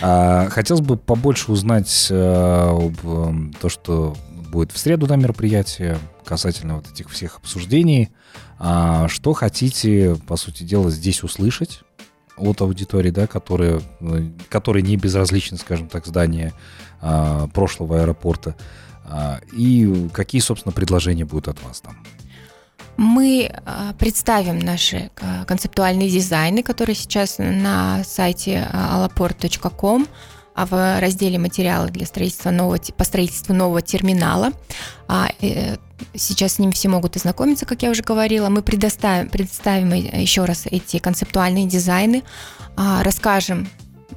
А, 0.00 0.48
хотелось 0.50 0.82
бы 0.82 0.96
побольше 0.96 1.50
узнать 1.50 2.08
э, 2.10 2.14
эм, 2.14 3.52
то, 3.60 3.68
что 3.68 4.16
будет 4.50 4.70
в 4.70 4.78
среду 4.78 5.06
на 5.06 5.16
мероприятии 5.16 5.98
касательно 6.24 6.76
вот 6.76 6.90
этих 6.90 7.10
всех 7.10 7.38
обсуждений. 7.38 8.10
А, 8.58 9.08
что 9.08 9.32
хотите, 9.32 10.16
по 10.26 10.36
сути 10.36 10.62
дела, 10.62 10.90
здесь 10.90 11.22
услышать 11.22 11.82
от 12.38 12.60
аудитории, 12.60 13.10
да, 13.10 13.26
которые, 13.26 13.80
которые 14.48 14.82
не 14.82 14.96
безразличны, 14.96 15.58
скажем 15.58 15.88
так, 15.88 16.06
здания 16.06 16.52
а, 17.00 17.46
прошлого 17.48 18.00
аэропорта. 18.00 18.56
А, 19.04 19.40
и 19.52 20.08
какие, 20.12 20.40
собственно, 20.40 20.72
предложения 20.72 21.24
будут 21.24 21.48
от 21.48 21.62
вас 21.62 21.80
там? 21.80 21.96
Мы 22.96 23.50
а, 23.64 23.92
представим 23.94 24.58
наши 24.58 25.10
концептуальные 25.46 26.10
дизайны, 26.10 26.62
которые 26.62 26.96
сейчас 26.96 27.38
на 27.38 28.02
сайте 28.04 28.68
alaport.com 28.72 30.06
а 30.58 30.66
в 30.66 31.00
разделе 31.00 31.38
материалы 31.38 31.90
для 31.90 32.06
строительства 32.06 32.50
нового, 32.50 32.78
по 32.96 33.04
строительству 33.04 33.54
нового 33.54 33.82
терминала. 33.82 34.52
Э, 35.08 35.76
сейчас 36.14 36.54
с 36.54 36.58
ним 36.58 36.72
все 36.72 36.88
могут 36.88 37.16
ознакомиться, 37.16 37.66
как 37.66 37.82
я 37.82 37.90
уже 37.90 38.02
говорила. 38.02 38.48
Мы 38.48 38.62
предоставим, 38.62 39.28
представим 39.28 39.92
еще 39.92 40.44
раз 40.44 40.66
эти 40.66 40.98
концептуальные 40.98 41.66
дизайны, 41.66 42.22
расскажем 42.76 43.68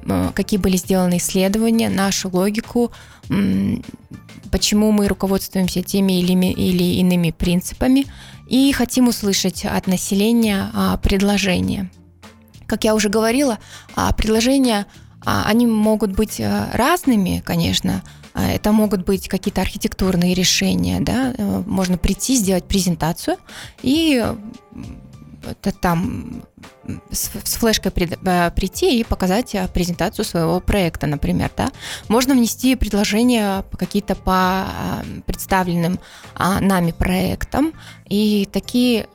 Э, 0.06 0.30
какие 0.34 0.58
были 0.58 0.76
сделаны 0.76 1.18
исследования, 1.18 1.88
нашу 1.88 2.30
логику, 2.30 2.92
почему 4.50 4.92
мы 4.92 5.08
руководствуемся 5.08 5.82
теми 5.82 6.20
или 6.20 7.00
иными 7.00 7.30
принципами 7.30 8.06
и 8.46 8.72
хотим 8.72 9.08
услышать 9.08 9.64
от 9.64 9.86
населения 9.86 10.70
а, 10.74 10.98
предложения. 10.98 11.90
Как 12.66 12.84
я 12.84 12.94
уже 12.94 13.08
говорила, 13.08 13.58
а, 13.94 14.12
предложения, 14.12 14.84
а, 14.84 15.01
они 15.24 15.66
могут 15.66 16.12
быть 16.12 16.40
э, 16.40 16.70
разными, 16.72 17.42
конечно, 17.44 18.02
это 18.34 18.72
могут 18.72 19.04
быть 19.04 19.28
какие-то 19.28 19.60
архитектурные 19.60 20.34
решения, 20.34 21.00
да, 21.00 21.34
э, 21.36 21.62
можно 21.66 21.98
прийти, 21.98 22.36
сделать 22.36 22.64
презентацию 22.64 23.36
и 23.82 24.24
это 25.42 25.72
там 25.72 26.44
с, 27.10 27.28
флешкой 27.58 27.92
э, 27.94 28.50
прийти 28.52 29.00
и 29.00 29.04
показать 29.04 29.56
презентацию 29.74 30.24
своего 30.24 30.60
проекта, 30.60 31.06
например, 31.06 31.50
да. 31.56 31.72
Можно 32.08 32.34
внести 32.34 32.76
предложения 32.76 33.64
какие-то 33.76 34.14
по 34.14 34.66
э, 34.66 35.20
представленным 35.26 35.98
а, 36.34 36.60
нами 36.60 36.92
проектам, 36.92 37.72
и 38.08 38.48
такие 38.52 39.08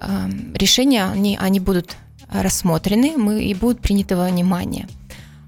решения, 0.54 1.06
они, 1.06 1.38
они 1.39 1.60
будут 1.60 1.96
рассмотрены 2.30 3.13
мы, 3.17 3.43
и 3.43 3.54
будут 3.54 3.82
приняты 3.82 4.15
во 4.15 4.28
внимание. 4.28 4.88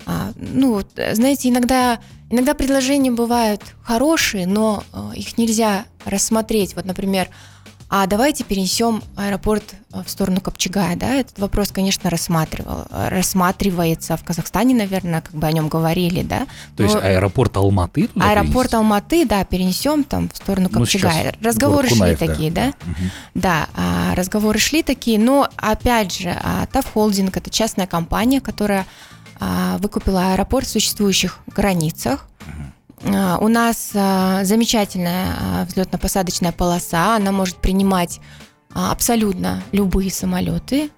А, 0.10 0.32
ну, 0.36 0.82
знаете, 1.12 1.50
иногда, 1.50 2.00
иногда 2.32 2.56
предложения 2.56 3.12
бывают 3.12 3.62
хорошие, 3.84 4.48
но 4.48 4.84
их 5.16 5.38
нельзя 5.38 5.86
рассмотреть. 6.04 6.76
Вот, 6.76 6.86
например, 6.86 7.30
а 7.92 8.06
давайте 8.06 8.44
перенесем 8.44 9.02
аэропорт 9.16 9.64
э, 9.94 10.04
в 10.06 10.10
сторону 10.12 10.42
Копчегая, 10.42 10.96
да, 10.96 11.16
этот 11.16 11.40
вопрос, 11.40 11.72
конечно, 11.72 12.12
рассматривал, 12.12 12.86
рассматривается 12.92 14.16
в 14.16 14.24
Казахстане, 14.24 14.76
наверное, 14.76 15.22
как 15.22 15.34
бы 15.34 15.48
о 15.48 15.52
нем 15.52 15.70
говорили, 15.70 16.22
да. 16.22 16.46
То 16.78 16.84
есть 16.84 16.96
аэропорт 16.96 17.58
Алматы 17.58 18.08
туда 18.08 18.30
Аэропорт 18.30 18.70
перенести? 18.70 18.76
Алматы, 18.76 19.26
да, 19.26 19.44
перенесем 19.44 20.04
там 20.04 20.30
в 20.30 20.38
сторону 20.38 20.70
ну, 20.72 20.80
Копчегая. 20.82 21.34
Ну, 21.40 21.48
разговоры 21.48 21.90
шли 21.90 22.16
такие, 22.16 22.52
да? 22.52 22.66
Да, 22.66 22.68
угу. 22.68 23.10
да 23.34 23.70
а, 23.76 24.16
разговоры 24.16 24.60
шли 24.60 24.84
такие, 24.84 25.18
но, 25.18 25.50
опять 25.56 26.16
же, 26.16 26.30
а, 26.30 26.68
ТАВ 26.68 26.94
Холдинг– 26.94 27.38
это 27.38 27.50
частная 27.50 27.88
компания, 27.88 28.40
которая 28.40 28.86
выкупила 29.80 30.34
аэропорт 30.34 30.68
в 30.68 30.72
существующих 30.72 31.40
границах, 31.48 32.28
А, 33.06 33.38
у 33.40 33.48
нас 33.48 33.92
а, 33.96 34.44
замечательная 34.44 35.28
а, 35.40 35.66
взлетно-посадочная 35.66 36.52
полоса, 36.52 37.16
она 37.16 37.32
может 37.32 37.58
принимать 37.58 38.20
абсолютно 38.72 39.64
любые 39.72 40.12
самолеты, 40.12 40.92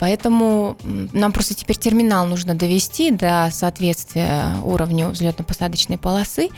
поэтому 0.00 0.78
нам 1.12 1.32
просто 1.32 1.54
теперь 1.54 1.76
терминал 1.76 2.26
нужно 2.26 2.54
довести 2.54 3.10
до 3.10 3.50
соответствия 3.52 4.56
уровню 4.64 5.10
взлетно-посадочной 5.10 5.98
полосы, 5.98 6.48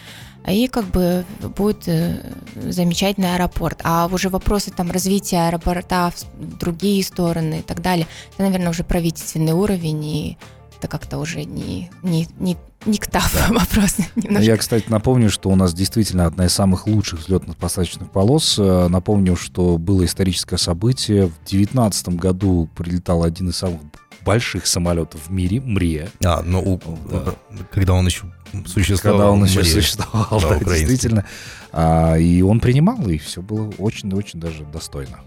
и 0.48 0.68
как 0.68 0.84
бы 0.86 1.24
будет 1.56 1.88
э, 1.88 2.32
замечательный 2.54 3.34
аэропорт. 3.34 3.80
А 3.82 4.08
уже 4.10 4.28
вопросы 4.28 4.70
там 4.70 4.90
развития 4.90 5.48
аэропорта 5.48 6.12
в 6.38 6.58
другие 6.58 7.02
стороны 7.02 7.58
и 7.58 7.62
так 7.62 7.82
далее, 7.82 8.06
это, 8.34 8.44
наверное, 8.44 8.70
уже 8.70 8.84
правительственный 8.84 9.52
уровень, 9.52 10.04
и 10.04 10.38
это 10.80 10.88
как-то 10.88 11.18
уже 11.18 11.44
не, 11.44 11.90
не, 12.02 12.26
не, 12.38 12.56
не 12.86 12.96
к 12.96 13.06
ТАФ 13.06 13.34
да. 13.34 13.52
вопрос. 13.52 13.96
Немножко. 14.16 14.42
Я, 14.42 14.56
кстати, 14.56 14.86
напомню, 14.88 15.28
что 15.28 15.50
у 15.50 15.54
нас 15.54 15.74
действительно 15.74 16.24
одна 16.24 16.46
из 16.46 16.54
самых 16.54 16.86
лучших 16.86 17.20
взлетно-посадочных 17.20 18.10
полос. 18.10 18.58
Э, 18.58 18.88
напомню, 18.88 19.36
что 19.36 19.76
было 19.76 20.06
историческое 20.06 20.56
событие. 20.56 21.26
В 21.26 21.36
2019 21.40 22.08
году 22.10 22.70
прилетал 22.74 23.24
один 23.24 23.50
из 23.50 23.56
самых 23.56 23.82
больших 24.24 24.66
самолетов 24.66 25.26
в 25.26 25.30
мире, 25.30 25.60
МРИА. 25.60 26.08
А, 26.24 26.42
ну, 26.42 26.80
да. 27.10 27.34
когда 27.70 27.92
он 27.92 28.06
еще 28.06 28.32
существовал. 28.66 29.18
Когда 29.18 29.30
он 29.32 29.44
еще 29.44 29.62
существовал, 29.62 30.40
да, 30.40 30.58
да 30.58 30.58
действительно. 30.60 31.26
А, 31.72 32.16
и 32.16 32.40
он 32.40 32.60
принимал, 32.60 33.06
и 33.06 33.18
все 33.18 33.42
было 33.42 33.70
очень-очень 33.76 34.40
даже 34.40 34.64
достойно. 34.64 35.20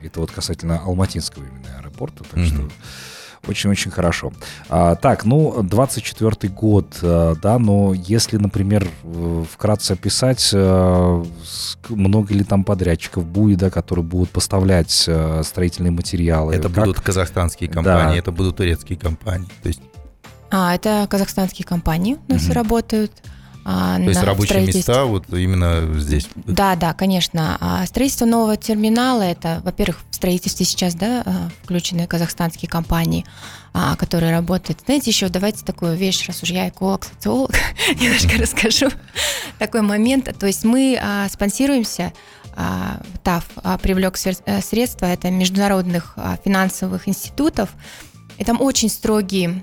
Это 0.00 0.18
вот 0.18 0.32
касательно 0.32 0.80
Алматинского 0.80 1.44
именно 1.44 1.78
аэропорта, 1.78 2.24
так 2.24 2.40
mm-hmm. 2.40 2.46
что 2.46 2.68
очень-очень 3.46 3.90
хорошо. 3.90 4.32
А, 4.68 4.94
так, 4.94 5.24
ну, 5.24 5.62
24 5.62 6.52
год, 6.52 6.98
а, 7.02 7.34
да, 7.40 7.58
но 7.58 7.94
если, 7.94 8.36
например, 8.36 8.88
вкратце 9.50 9.92
описать, 9.92 10.50
а, 10.54 11.24
много 11.88 12.34
ли 12.34 12.44
там 12.44 12.64
подрядчиков 12.64 13.24
будет, 13.24 13.58
да, 13.58 13.70
которые 13.70 14.04
будут 14.04 14.30
поставлять 14.30 14.90
строительные 14.90 15.90
материалы? 15.90 16.54
Это 16.54 16.68
как? 16.68 16.84
будут 16.84 17.00
казахстанские 17.00 17.68
компании, 17.68 18.14
да. 18.14 18.18
это 18.18 18.32
будут 18.32 18.56
турецкие 18.56 18.98
компании. 18.98 19.48
То 19.62 19.68
есть... 19.68 19.80
А, 20.50 20.74
это 20.74 21.06
казахстанские 21.08 21.66
компании 21.66 22.16
у 22.28 22.32
нас 22.32 22.46
угу. 22.46 22.54
работают. 22.54 23.12
А, 23.64 23.96
То 23.96 24.02
есть 24.02 24.22
рабочие 24.22 24.66
места 24.66 25.04
вот 25.04 25.24
именно 25.32 25.98
здесь? 25.98 26.28
Да, 26.34 26.74
да, 26.76 26.94
конечно. 26.94 27.58
А 27.60 27.86
строительство 27.86 28.24
нового 28.24 28.56
терминала, 28.56 29.22
это, 29.22 29.60
во-первых, 29.64 29.98
в 30.10 30.14
строительстве 30.14 30.64
сейчас, 30.64 30.94
да, 30.94 31.22
а, 31.24 31.48
включены 31.62 32.06
казахстанские 32.06 32.68
компании, 32.68 33.24
которые 33.98 34.32
работают. 34.32 34.80
Знаете, 34.84 35.10
еще 35.10 35.28
давайте 35.28 35.64
такую 35.64 35.96
вещь, 35.96 36.26
раз 36.26 36.42
уж 36.42 36.50
я 36.50 36.68
эколог, 36.68 37.04
социолог, 37.04 37.52
немножко 38.00 38.38
расскажу. 38.38 38.88
Такой 39.58 39.82
момент. 39.82 40.34
То 40.38 40.46
есть 40.46 40.64
мы 40.64 40.98
спонсируемся 41.30 42.12
ТАФ 43.22 43.44
привлек 43.82 44.16
э, 44.24 44.60
средства, 44.62 45.06
это 45.06 45.30
международных 45.30 46.16
финансовых 46.44 47.06
институтов, 47.06 47.70
и 48.36 48.44
там 48.44 48.60
очень 48.60 48.88
строгие 48.88 49.62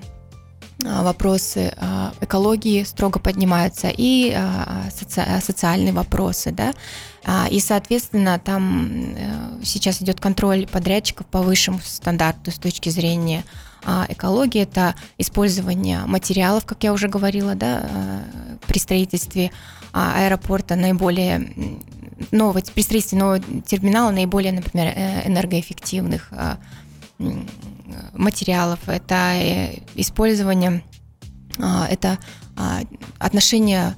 вопросы 1.02 1.72
а, 1.76 2.12
экологии 2.20 2.84
строго 2.84 3.18
поднимаются 3.18 3.88
и 3.88 4.32
а, 4.34 4.84
соци- 4.90 5.40
социальные 5.40 5.92
вопросы, 5.92 6.52
да, 6.52 6.72
и, 7.50 7.58
соответственно, 7.58 8.38
там 8.38 9.14
э, 9.16 9.58
сейчас 9.64 10.00
идет 10.00 10.20
контроль 10.20 10.64
подрядчиков 10.68 11.26
по 11.26 11.42
высшему 11.42 11.80
стандарту 11.82 12.52
с 12.52 12.54
точки 12.54 12.88
зрения 12.88 13.42
экологии, 14.08 14.62
это 14.62 14.94
использование 15.18 16.06
материалов, 16.06 16.64
как 16.66 16.84
я 16.84 16.92
уже 16.92 17.08
говорила, 17.08 17.56
да, 17.56 18.22
при 18.68 18.78
строительстве 18.78 19.50
аэропорта 19.92 20.76
наиболее 20.76 21.52
нового, 22.30 22.60
при 22.60 22.82
строительстве 22.82 23.18
нового 23.18 23.40
терминала 23.66 24.10
наиболее, 24.10 24.52
например, 24.52 24.92
э, 24.94 25.28
энергоэффективных 25.28 26.30
материалов, 28.12 28.80
это 28.86 29.32
э, 29.34 29.78
использование, 29.94 30.82
а, 31.58 31.86
это 31.88 32.18
а, 32.56 32.80
отношение 33.18 33.94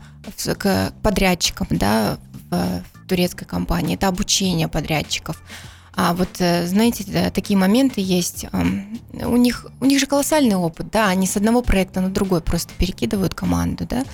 к 0.59 0.93
подрядчикам 1.03 1.67
да, 1.71 2.19
в 2.51 2.83
турецкой 3.09 3.47
компании, 3.47 3.95
это 3.97 4.09
обучение 4.09 4.69
подрядчиков. 4.69 5.43
А 5.95 6.15
вот, 6.15 6.29
э, 6.39 6.67
знаете, 6.67 7.31
такие 7.35 7.59
моменты 7.59 8.01
есть. 8.01 8.47
У 8.53 9.37
них, 9.37 9.67
у 9.81 9.85
них 9.85 9.99
же 9.99 10.07
колоссальный 10.07 10.55
опыт, 10.55 10.91
да, 10.93 11.09
они 11.09 11.27
с 11.27 11.37
одного 11.37 11.61
проекта 11.61 12.01
на 12.01 12.09
другой 12.09 12.41
просто 12.41 12.73
перекидывают 12.79 13.35
команду, 13.35 13.85
да. 13.85 14.05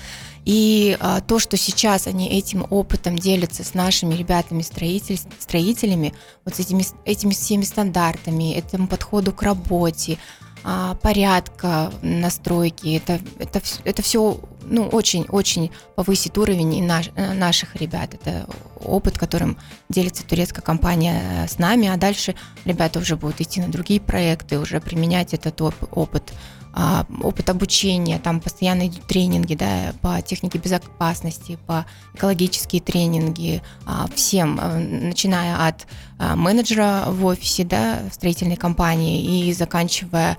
И 0.45 0.95
а, 0.99 1.21
то, 1.21 1.39
что 1.39 1.57
сейчас 1.57 2.05
они 2.05 2.29
этим 2.29 2.65
опытом 2.69 3.17
делятся 3.17 3.63
с 3.63 3.73
нашими 3.73 4.13
ребятами 4.13 4.61
строитель, 4.61 5.19
строителями, 5.39 6.13
вот 6.45 6.55
с 6.55 6.59
этими, 6.59 6.85
этими 7.03 7.31
всеми 7.31 7.63
стандартами, 7.63 8.53
этому 8.53 8.87
подходу 8.87 9.33
к 9.33 9.41
работе, 9.41 10.19
а, 10.63 10.95
порядка 10.95 11.91
настройки, 12.01 12.95
это, 12.95 13.19
это, 13.39 13.61
это 13.83 14.01
все 14.01 14.39
ну, 14.63 14.87
очень-очень 14.87 15.71
повысит 15.95 16.37
уровень 16.37 16.75
и 16.75 16.81
наш, 16.81 17.09
э, 17.15 17.33
наших 17.33 17.75
ребят. 17.75 18.13
Это 18.13 18.47
опыт, 18.83 19.17
которым 19.17 19.57
делится 19.89 20.25
турецкая 20.25 20.63
компания 20.63 21.21
э, 21.23 21.47
с 21.47 21.59
нами, 21.59 21.87
а 21.87 21.97
дальше 21.97 22.35
ребята 22.65 22.99
уже 22.99 23.15
будут 23.15 23.41
идти 23.41 23.61
на 23.61 23.67
другие 23.67 24.01
проекты, 24.01 24.59
уже 24.59 24.79
применять 24.81 25.33
этот 25.33 25.61
опыт 25.61 26.33
а, 26.33 26.35
опыт 27.21 27.49
обучения, 27.49 28.19
там 28.19 28.41
постоянно 28.41 28.87
идут 28.87 29.05
тренинги 29.07 29.55
да, 29.55 29.93
по 30.01 30.21
технике 30.21 30.57
безопасности, 30.57 31.57
по 31.65 31.85
экологические 32.13 32.81
тренинги, 32.81 33.61
а, 33.85 34.07
всем, 34.13 34.59
а, 34.61 34.77
начиная 34.77 35.67
от 35.67 35.87
менеджера 36.17 37.05
в 37.07 37.25
офисе, 37.25 37.65
да, 37.65 37.99
в 38.09 38.13
строительной 38.13 38.55
компании 38.55 39.47
и 39.47 39.53
заканчивая, 39.53 40.37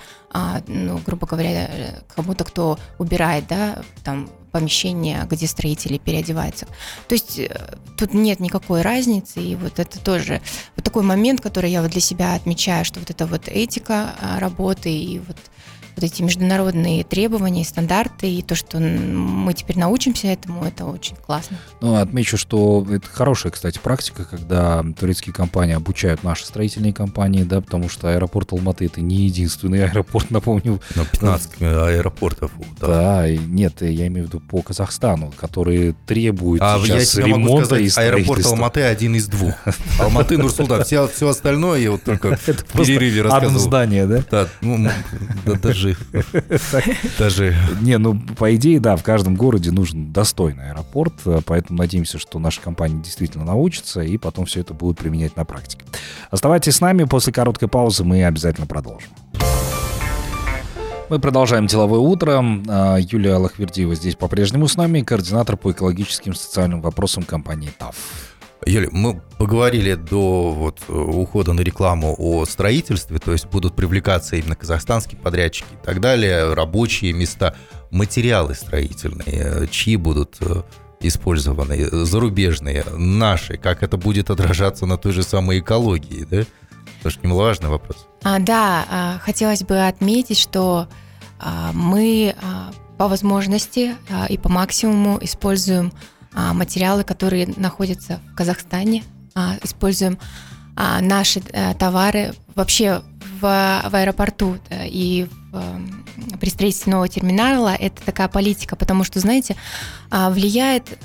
ну, 0.67 0.99
грубо 1.05 1.27
говоря, 1.27 1.69
кому-то, 2.15 2.45
кто 2.45 2.79
убирает, 2.99 3.47
да, 3.47 3.83
там 4.03 4.31
помещение, 4.57 5.27
где 5.31 5.47
строители 5.47 5.99
переодеваются. 5.99 6.67
То 7.09 7.15
есть 7.15 7.39
э, 7.39 7.77
тут 7.99 8.15
нет 8.15 8.41
никакой 8.41 8.81
разницы, 8.81 9.39
и 9.39 9.55
вот 9.55 9.79
это 9.79 10.01
тоже 10.01 10.41
вот 10.77 10.85
такой 10.85 11.03
момент, 11.03 11.43
который 11.43 11.71
я 11.71 11.83
вот 11.83 11.91
для 11.91 12.01
себя 12.01 12.35
отмечаю, 12.35 12.87
что 12.87 12.99
вот 12.99 13.11
это 13.11 13.27
вот 13.27 13.49
этика 13.49 14.15
работы 14.39 14.91
и 14.91 15.19
вот 15.19 15.37
вот 15.97 16.05
эти 16.05 16.23
международные 16.23 17.05
требования, 17.05 17.65
стандарты, 17.65 18.31
и 18.31 18.43
то, 18.43 18.55
что 18.55 18.79
мы 18.79 19.55
теперь 19.55 19.79
научимся 19.79 20.29
этому, 20.29 20.65
это 20.65 20.85
очень 20.85 21.17
классно. 21.17 21.57
Ну, 21.81 21.97
отмечу, 21.97 22.37
что 22.37 22.87
это 22.91 23.09
хорошая, 23.09 23.51
кстати, 23.51 23.79
практика, 23.79 24.25
когда 24.25 24.85
турецкие 24.99 25.33
компании 25.33 25.75
обучают 25.75 26.23
наши 26.23 26.45
строительные 26.45 26.93
компании, 26.93 27.45
да, 27.45 27.63
потому 27.63 27.89
что 27.89 28.13
аэропорт 28.13 28.53
Алматы 28.53 28.85
это 28.85 29.01
не 29.01 29.17
единственный 29.17 29.85
аэропорт, 29.89 30.31
напомню. 30.31 30.81
Но 30.95 31.07
15 31.07 31.63
аэропортов. 31.63 32.53
Да, 32.79 33.23
да 33.23 33.31
нет, 33.31 33.81
я 33.81 34.07
имею 34.09 34.27
в 34.27 34.29
виду 34.29 34.41
по 34.41 34.61
Казахстану, 34.61 35.33
которые 35.35 35.95
требуют 36.07 36.63
а 36.63 36.79
сейчас 36.85 37.15
я 37.17 37.25
ремонта 37.25 37.49
могу 37.49 37.65
сказать, 37.65 37.97
и 37.97 38.01
аэропорт 38.01 38.45
Алматы 38.45 38.83
один 38.83 39.15
из 39.15 39.29
двух. 39.29 39.55
Алматы, 39.99 40.37
Нурсултан, 40.37 40.85
все, 40.85 41.09
все 41.09 41.29
остальное 41.29 41.81
я 41.81 41.91
вот 41.91 42.03
только 42.03 42.37
в 42.37 42.73
перерыве 42.75 43.23
рассказывал. 43.23 43.57
Одно 43.57 43.59
здание, 43.59 44.07
да? 44.07 44.25
Да, 44.31 44.49
ну, 44.61 44.91
даже 45.63 45.86
даже... 46.73 46.97
даже... 47.19 47.57
Не, 47.81 47.99
ну, 47.99 48.19
по 48.37 48.55
идее, 48.57 48.81
да, 48.81 48.97
в 48.97 49.03
каждом 49.03 49.37
городе 49.37 49.71
нужен 49.71 50.13
достойный 50.13 50.71
аэропорт, 50.71 51.15
поэтому 51.45 51.79
надеемся, 51.79 52.19
что 52.19 52.39
наша 52.39 52.61
компания 52.61 53.03
действительно 53.03 53.45
научится, 53.45 54.01
и 54.01 54.17
потом 54.19 54.47
все 54.47 54.61
это 54.61 54.75
будут 54.75 54.99
применять 54.99 55.37
на 55.37 55.45
практике. 55.45 55.85
Оставайтесь 56.31 56.77
с 56.77 56.81
нами, 56.81 57.05
после 57.05 57.33
короткой 57.33 57.69
паузы 57.69 58.05
мы 58.05 58.25
обязательно 58.25 58.67
продолжим. 58.67 59.11
Мы 61.09 61.21
продолжаем 61.21 61.69
«Деловое 61.69 62.01
утро». 62.01 62.43
А, 62.69 62.97
Юлия 62.99 63.37
Лохвердиева 63.37 63.95
здесь 63.95 64.17
по-прежнему 64.17 64.67
с 64.67 64.77
нами, 64.77 65.03
координатор 65.03 65.57
по 65.57 65.71
экологическим 65.71 66.33
и 66.33 66.35
социальным 66.35 66.81
вопросам 66.81 67.23
компании 67.23 67.71
ТАФ. 67.79 67.95
Юля, 68.67 68.89
мы 68.91 69.23
поговорили 69.39 69.95
до 69.95 70.51
вот, 70.51 70.83
ухода 70.89 71.53
на 71.53 71.61
рекламу 71.61 72.17
о 72.19 72.45
строительстве, 72.47 73.21
то 73.21 73.31
есть 73.31 73.47
будут 73.47 73.77
привлекаться 73.77 74.35
именно 74.35 74.57
казахстанские 74.57 75.21
подрядчики 75.21 75.69
и 75.73 75.85
так 75.85 76.01
далее, 76.01 76.53
рабочие 76.53 77.13
места, 77.13 77.55
материалы 77.93 78.57
строительные, 78.57 79.69
чьи 79.69 79.95
будут 79.95 80.39
э, 80.41 80.63
использованы, 81.01 81.87
зарубежные, 82.05 82.85
наши, 82.97 83.57
как 83.57 83.85
это 83.85 83.97
будет 83.97 84.31
отражаться 84.31 84.85
на 84.85 84.97
той 84.97 85.13
же 85.13 85.23
самой 85.23 85.61
экологии, 85.61 86.27
да? 86.29 86.45
Это 87.01 87.11
же 87.11 87.21
немаловажный 87.23 87.69
вопрос. 87.69 88.09
А, 88.25 88.41
да, 88.41 88.85
а, 88.91 89.19
хотелось 89.21 89.63
бы 89.63 89.87
отметить, 89.87 90.39
что 90.39 90.89
а, 91.39 91.71
мы 91.73 92.35
а, 92.43 92.73
по 92.99 93.07
возможности 93.07 93.95
и 94.29 94.39
по 94.39 94.49
максимуму 94.49 95.19
используем 95.21 95.93
материалы, 96.37 97.05
которые 97.05 97.47
находятся 97.57 98.21
в 98.33 98.37
Казахстане, 98.37 99.03
а, 99.35 99.57
используем 99.63 100.19
а, 100.77 101.01
наши 101.01 101.43
э, 101.53 101.75
товары 101.75 102.35
вообще 102.55 103.03
в, 103.41 103.41
в 103.41 103.91
аэропорту 103.95 104.59
и 104.71 105.29
в, 105.53 106.39
при 106.39 106.49
строительстве 106.49 106.93
нового 106.93 107.09
терминала. 107.09 107.75
Это 107.75 108.03
такая 108.03 108.29
политика, 108.29 108.77
потому 108.77 109.05
что, 109.05 109.21
знаете, 109.21 109.57
влияет 110.11 110.99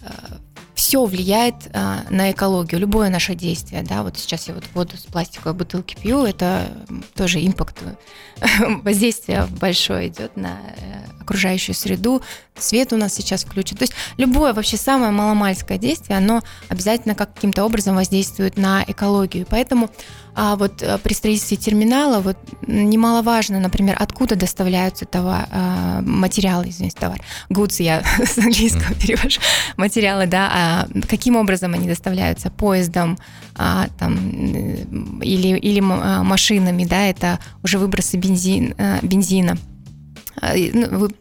все 0.82 1.06
влияет 1.06 1.70
а, 1.74 2.00
на 2.10 2.32
экологию, 2.32 2.82
любое 2.82 3.12
наше 3.12 3.36
действие, 3.36 3.84
да, 3.84 4.02
вот 4.02 4.18
сейчас 4.18 4.48
я 4.48 4.56
вот 4.56 4.64
воду 4.74 4.98
с 4.98 5.02
пластиковой 5.02 5.54
бутылки 5.54 5.96
пью, 5.96 6.26
это 6.26 6.76
тоже 7.14 7.38
импакт, 7.46 7.78
воздействие 8.84 9.46
большое 9.60 10.08
идет 10.08 10.36
на 10.38 10.58
э, 10.78 11.22
окружающую 11.22 11.76
среду, 11.76 12.24
свет 12.56 12.94
у 12.94 12.98
нас 12.98 13.14
сейчас 13.14 13.44
включен, 13.44 13.78
то 13.78 13.84
есть 13.84 13.94
любое 14.18 14.54
вообще 14.54 14.76
самое 14.76 15.12
маломальское 15.12 15.78
действие, 15.78 16.18
оно 16.18 16.42
обязательно 16.68 17.14
каким-то 17.14 17.64
образом 17.64 17.96
воздействует 17.96 18.58
на 18.58 18.84
экологию, 18.88 19.46
поэтому 19.48 19.92
а 20.36 20.56
вот 20.56 20.82
э, 20.82 20.98
при 20.98 21.14
строительстве 21.14 21.58
терминала 21.58 22.22
вот 22.22 22.38
немаловажно, 22.68 23.60
например, 23.60 23.98
откуда 24.00 24.36
доставляются 24.36 25.06
товар, 25.06 25.48
а, 25.52 26.02
материалы, 26.02 26.70
извините, 26.70 26.98
товар, 27.00 27.22
goods, 27.50 27.82
я 27.84 28.04
с 28.26 28.38
английского 28.38 28.94
перевожу, 28.96 29.40
материалы, 29.78 30.28
да, 30.28 30.50
а 30.52 30.88
каким 31.10 31.36
образом 31.36 31.74
они 31.74 31.88
доставляются, 31.88 32.50
поездом, 32.50 33.18
а, 33.56 33.88
там, 34.00 34.18
или, 35.22 35.58
или 35.58 35.80
машинами, 35.80 36.86
да, 36.86 37.08
это 37.08 37.40
уже 37.64 37.78
выбросы 37.78 38.18
бензин, 38.18 38.74
э, 38.78 39.00
бензина. 39.02 39.58
Э, 39.58 39.72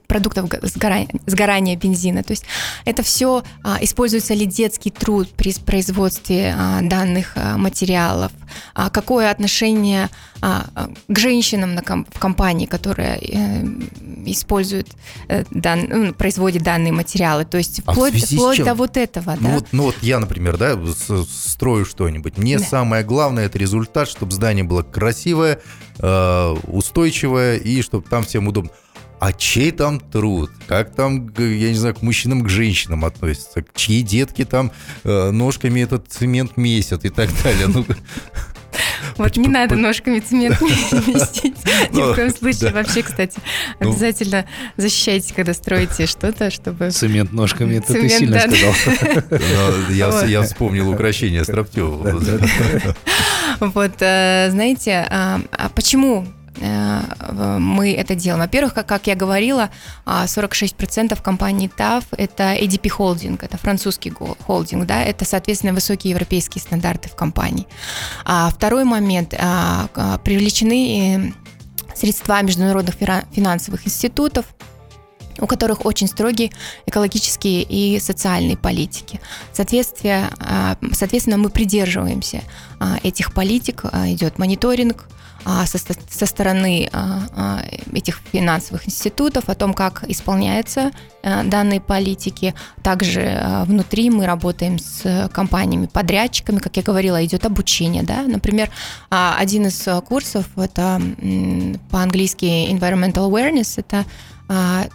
продуктов 0.07 0.51
сгорания, 0.63 1.09
сгорания 1.27 1.77
бензина. 1.77 2.23
То 2.23 2.33
есть 2.33 2.45
это 2.85 3.03
все 3.03 3.45
а, 3.63 3.79
используется 3.81 4.35
ли 4.35 4.47
детский 4.47 4.91
труд 4.91 5.29
при 5.37 5.53
производстве 5.55 6.55
а, 6.57 6.81
данных 6.83 7.33
а, 7.37 7.57
материалов, 7.57 8.33
какое 8.93 9.31
отношение 9.31 10.09
к 10.41 11.19
женщинам 11.19 11.75
на, 11.75 11.83
в 11.83 12.19
компании, 12.19 12.65
которая 12.65 13.19
э, 13.19 13.63
использует, 14.25 14.89
э, 15.29 15.45
дан, 15.51 15.87
ну, 15.89 16.15
производит 16.15 16.63
данные 16.63 16.93
материалы. 16.93 17.45
То 17.45 17.59
есть 17.59 17.83
вплоть, 17.83 18.15
а 18.15 18.27
вплоть 18.27 18.65
до 18.65 18.75
вот 18.75 18.97
этого. 18.97 19.37
Ну, 19.39 19.49
да? 19.49 19.55
вот, 19.55 19.67
ну 19.73 19.83
вот 19.85 19.97
я, 20.01 20.19
например, 20.19 20.57
да, 20.57 20.79
строю 21.29 21.85
что-нибудь. 21.85 22.39
Мне 22.39 22.59
да. 22.59 22.65
самое 22.65 23.05
главное 23.05 23.47
это 23.47 23.59
результат, 23.59 24.09
чтобы 24.09 24.33
здание 24.33 24.65
было 24.65 24.83
красивое, 24.83 25.61
устойчивое 25.99 27.59
и 27.59 27.83
чтобы 27.83 28.09
там 28.09 28.25
всем 28.25 28.49
удобно 28.49 28.71
а 29.21 29.35
чей 29.35 29.71
там 29.71 30.01
труд, 30.01 30.51
как 30.67 30.95
там, 30.95 31.31
я 31.37 31.69
не 31.69 31.75
знаю, 31.75 31.95
к 31.95 32.01
мужчинам, 32.01 32.43
к 32.43 32.49
женщинам 32.49 33.05
относятся, 33.05 33.63
чьи 33.75 34.01
детки 34.01 34.47
там 34.47 34.73
э, 35.05 35.31
ножками 35.31 35.81
этот 35.81 36.09
цемент 36.09 36.57
месят 36.57 37.05
и 37.05 37.11
так 37.11 37.29
далее. 37.45 37.67
Ну, 37.69 37.85
вот 39.19 39.37
не 39.37 39.49
надо 39.49 39.77
ножками 39.77 40.21
цемент 40.21 40.59
месить. 40.63 41.43
Ни 41.93 42.01
в 42.01 42.15
коем 42.15 42.31
случае. 42.35 42.73
Вообще, 42.73 43.03
кстати, 43.03 43.39
ну. 43.79 43.91
обязательно 43.91 44.47
защищайте, 44.79 45.35
когда 45.35 45.53
строите 45.53 46.07
что-то, 46.07 46.51
чтобы... 46.51 46.91
Цемент 46.91 47.31
ножками, 47.31 47.77
это 47.77 47.93
ты 47.93 48.09
сильно 48.09 48.41
сказал. 48.41 48.75
Я 50.25 50.43
вспомнил 50.43 50.91
украшение 50.91 51.45
Строптева. 51.45 52.25
Вот, 53.61 53.93
э, 54.01 54.49
знаете, 54.51 55.07
а, 55.11 55.43
а 55.53 55.69
почему 55.69 56.27
мы 56.59 57.93
это 57.93 58.15
делаем. 58.15 58.41
Во-первых, 58.41 58.75
как, 58.75 58.87
как 58.87 59.07
я 59.07 59.15
говорила, 59.15 59.71
46% 60.07 61.13
а, 61.13 61.17
компании 61.17 61.71
TAF– 61.75 62.05
это 62.17 62.55
ADP 62.55 62.89
холдинг, 62.89 63.45
это 63.45 63.57
французский 63.57 64.13
холдинг, 64.47 64.87
да, 64.87 65.03
это, 65.03 65.25
соответственно, 65.25 65.73
высокие 65.73 66.11
европейские 66.11 66.61
стандарты 66.61 67.09
в 67.09 67.15
компании. 67.15 67.67
А 68.25 68.51
второй 68.51 68.85
момент 68.85 69.35
а,– 69.39 70.19
привлечены 70.25 71.35
э, 71.89 71.97
средства 71.97 72.43
международных 72.43 72.97
финансовых 72.97 73.87
институтов, 73.87 74.47
у 75.39 75.47
которых 75.47 75.87
очень 75.87 76.09
строгие 76.09 76.51
экологические 76.87 77.63
и 77.63 77.99
социальные 78.01 78.57
политики. 78.57 79.21
Соответствие, 79.53 80.29
а, 80.41 80.77
соответственно, 80.93 81.39
мы 81.39 81.49
придерживаемся 81.49 82.43
этих 83.03 83.33
политик, 83.33 83.85
идет 83.85 84.39
мониторинг, 84.39 85.09
а, 85.09 85.20
со, 85.45 85.79
со 85.79 86.27
стороны 86.27 86.89
а, 86.93 87.27
а, 87.35 87.63
этих 87.93 88.21
финансовых 88.33 88.87
институтов 88.87 89.49
о 89.49 89.55
том, 89.55 89.75
как 89.75 90.05
исполняются 90.09 90.93
данные 91.23 91.81
политики. 91.81 92.55
Также 92.83 93.65
внутри 93.67 94.11
мы 94.11 94.27
работаем 94.27 94.79
с 94.79 95.29
компаниями, 95.33 95.87
подрядчиками, 95.87 96.59
как 96.59 96.77
я 96.77 96.83
говорила, 96.83 97.23
идет 97.25 97.45
обучение. 97.45 98.03
Да? 98.03 98.23
Например, 98.23 98.71
один 99.11 99.67
из 99.67 99.87
курсов, 100.07 100.47
это 100.57 101.01
по-английски 101.91 102.71
Environmental 102.71 103.29
Awareness, 103.31 103.75
это 103.77 104.07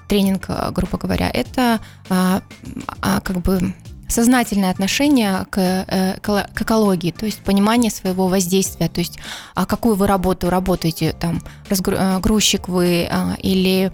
тренинг, 0.07 0.49
грубо 0.71 0.97
говоря, 0.97 1.29
это 1.29 1.79
как 2.07 3.41
бы 3.41 3.73
сознательное 4.07 4.71
отношение 4.71 5.45
к, 5.49 5.57
э, 5.57 6.19
к 6.21 6.61
экологии, 6.61 7.11
то 7.11 7.25
есть 7.25 7.39
понимание 7.39 7.91
своего 7.91 8.27
воздействия, 8.27 8.87
то 8.87 8.99
есть 8.99 9.19
а 9.53 9.65
какую 9.65 9.95
вы 9.95 10.07
работу 10.07 10.49
работаете, 10.49 11.13
там, 11.13 11.41
э, 11.69 12.19
грузчик 12.19 12.67
вы 12.67 13.07
а, 13.09 13.35
или 13.41 13.91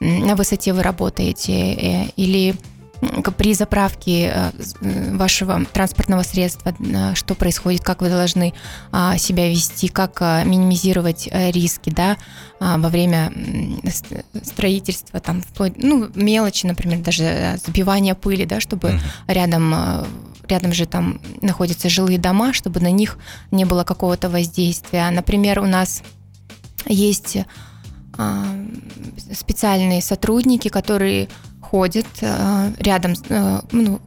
на 0.00 0.36
высоте 0.36 0.72
вы 0.72 0.82
работаете, 0.82 1.52
э, 1.52 2.06
или 2.16 2.56
при 3.36 3.54
заправке 3.54 4.32
э, 4.34 4.50
э, 4.80 5.16
вашего 5.16 5.64
транспортного 5.64 6.22
средства, 6.22 6.74
э, 6.78 7.14
что 7.14 7.34
происходит, 7.34 7.82
как 7.82 8.02
вы 8.02 8.08
должны 8.08 8.54
а, 8.92 9.18
себя 9.18 9.48
вести, 9.48 9.88
как 9.88 10.20
минимизировать 10.20 11.28
риски, 11.32 11.90
да, 11.90 12.16
а, 12.60 12.78
во 12.78 12.88
время 12.88 13.32
строительства, 14.42 15.20
там, 15.20 15.42
ну, 15.76 16.08
мелочи, 16.14 16.66
например, 16.66 17.00
даже 17.00 17.58
сбивания 17.64 18.14
пыли, 18.14 18.44
да, 18.44 18.60
чтобы 18.60 18.88
uh 18.88 19.00
рядом 19.26 19.74
рядом 20.48 20.72
же 20.72 20.86
там 20.86 21.20
находятся 21.40 21.88
жилые 21.88 22.18
дома, 22.18 22.52
чтобы 22.52 22.80
на 22.80 22.90
них 22.90 23.18
не 23.50 23.64
было 23.64 23.84
какого-то 23.84 24.28
воздействия. 24.28 25.10
Например, 25.10 25.60
у 25.60 25.66
нас 25.66 26.02
есть 26.86 27.38
а, 28.16 28.44
специальные 29.32 30.00
сотрудники, 30.02 30.68
которые 30.68 31.28
ходят 31.74 32.06
э, 32.20 32.70
рядом 32.78 33.14
э, 33.28 33.60
ну, 33.72 34.00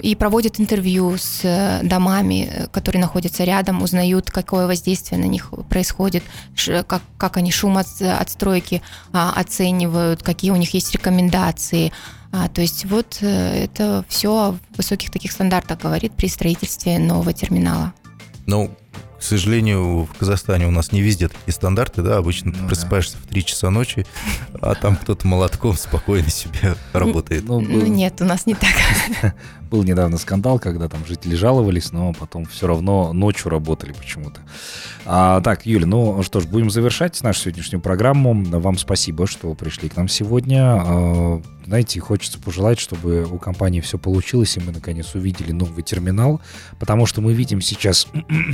и 0.00 0.14
проводят 0.14 0.58
интервью 0.58 1.18
с 1.18 1.40
э, 1.42 1.80
домами, 1.82 2.66
которые 2.72 3.02
находятся 3.02 3.44
рядом, 3.44 3.82
узнают, 3.82 4.30
какое 4.30 4.66
воздействие 4.66 5.20
на 5.20 5.26
них 5.26 5.50
происходит, 5.68 6.22
как, 6.86 7.02
как 7.18 7.36
они 7.36 7.52
шум 7.52 7.76
от, 7.76 7.88
от 8.00 8.30
стройки 8.30 8.80
а, 9.12 9.34
оценивают, 9.36 10.22
какие 10.22 10.50
у 10.50 10.56
них 10.56 10.72
есть 10.72 10.92
рекомендации. 10.94 11.92
А, 12.32 12.48
то 12.48 12.62
есть 12.62 12.86
вот 12.86 13.18
это 13.20 14.02
все 14.08 14.32
о 14.32 14.56
высоких 14.78 15.10
таких 15.10 15.32
стандартах 15.32 15.80
говорит 15.80 16.14
при 16.14 16.28
строительстве 16.28 16.98
нового 16.98 17.34
терминала. 17.34 17.92
Ну, 18.46 18.70
к 19.18 19.22
сожалению, 19.22 20.04
в 20.04 20.18
Казахстане 20.18 20.66
у 20.66 20.70
нас 20.70 20.92
не 20.92 21.00
везде 21.00 21.28
такие 21.28 21.52
стандарты, 21.52 22.02
да, 22.02 22.18
обычно 22.18 22.50
ну, 22.52 22.58
ты 22.58 22.66
просыпаешься 22.66 23.16
да. 23.16 23.22
в 23.24 23.26
3 23.28 23.44
часа 23.44 23.70
ночи, 23.70 24.06
а 24.60 24.74
там 24.74 24.96
кто-то 24.96 25.26
молотком 25.26 25.76
спокойно 25.76 26.30
себе 26.30 26.74
работает. 26.92 27.44
Ну, 27.44 27.60
ну, 27.60 27.80
был... 27.80 27.86
нет, 27.86 28.20
у 28.20 28.24
нас 28.24 28.46
не 28.46 28.54
так. 28.54 28.74
Был 29.70 29.82
недавно 29.82 30.18
скандал, 30.18 30.60
когда 30.60 30.88
там 30.88 31.04
жители 31.04 31.34
жаловались, 31.34 31.90
но 31.90 32.12
потом 32.12 32.46
все 32.46 32.68
равно 32.68 33.12
ночью 33.12 33.50
работали 33.50 33.92
почему-то. 33.92 34.40
А, 35.04 35.40
так, 35.40 35.66
Юля, 35.66 35.86
ну 35.86 36.22
что 36.22 36.38
ж, 36.40 36.46
будем 36.46 36.70
завершать 36.70 37.20
нашу 37.22 37.40
сегодняшнюю 37.40 37.80
программу. 37.80 38.34
Вам 38.60 38.78
спасибо, 38.78 39.26
что 39.26 39.52
пришли 39.54 39.88
к 39.88 39.96
нам 39.96 40.06
сегодня. 40.06 41.42
Знаете, 41.66 41.98
хочется 42.00 42.38
пожелать, 42.38 42.78
чтобы 42.78 43.24
у 43.24 43.38
компании 43.38 43.80
все 43.80 43.98
получилось, 43.98 44.56
и 44.56 44.60
мы 44.60 44.72
наконец 44.72 45.14
увидели 45.14 45.52
новый 45.52 45.82
терминал, 45.82 46.40
потому 46.78 47.06
что 47.06 47.20
мы 47.20 47.32
видим 47.32 47.60
сейчас 47.60 48.06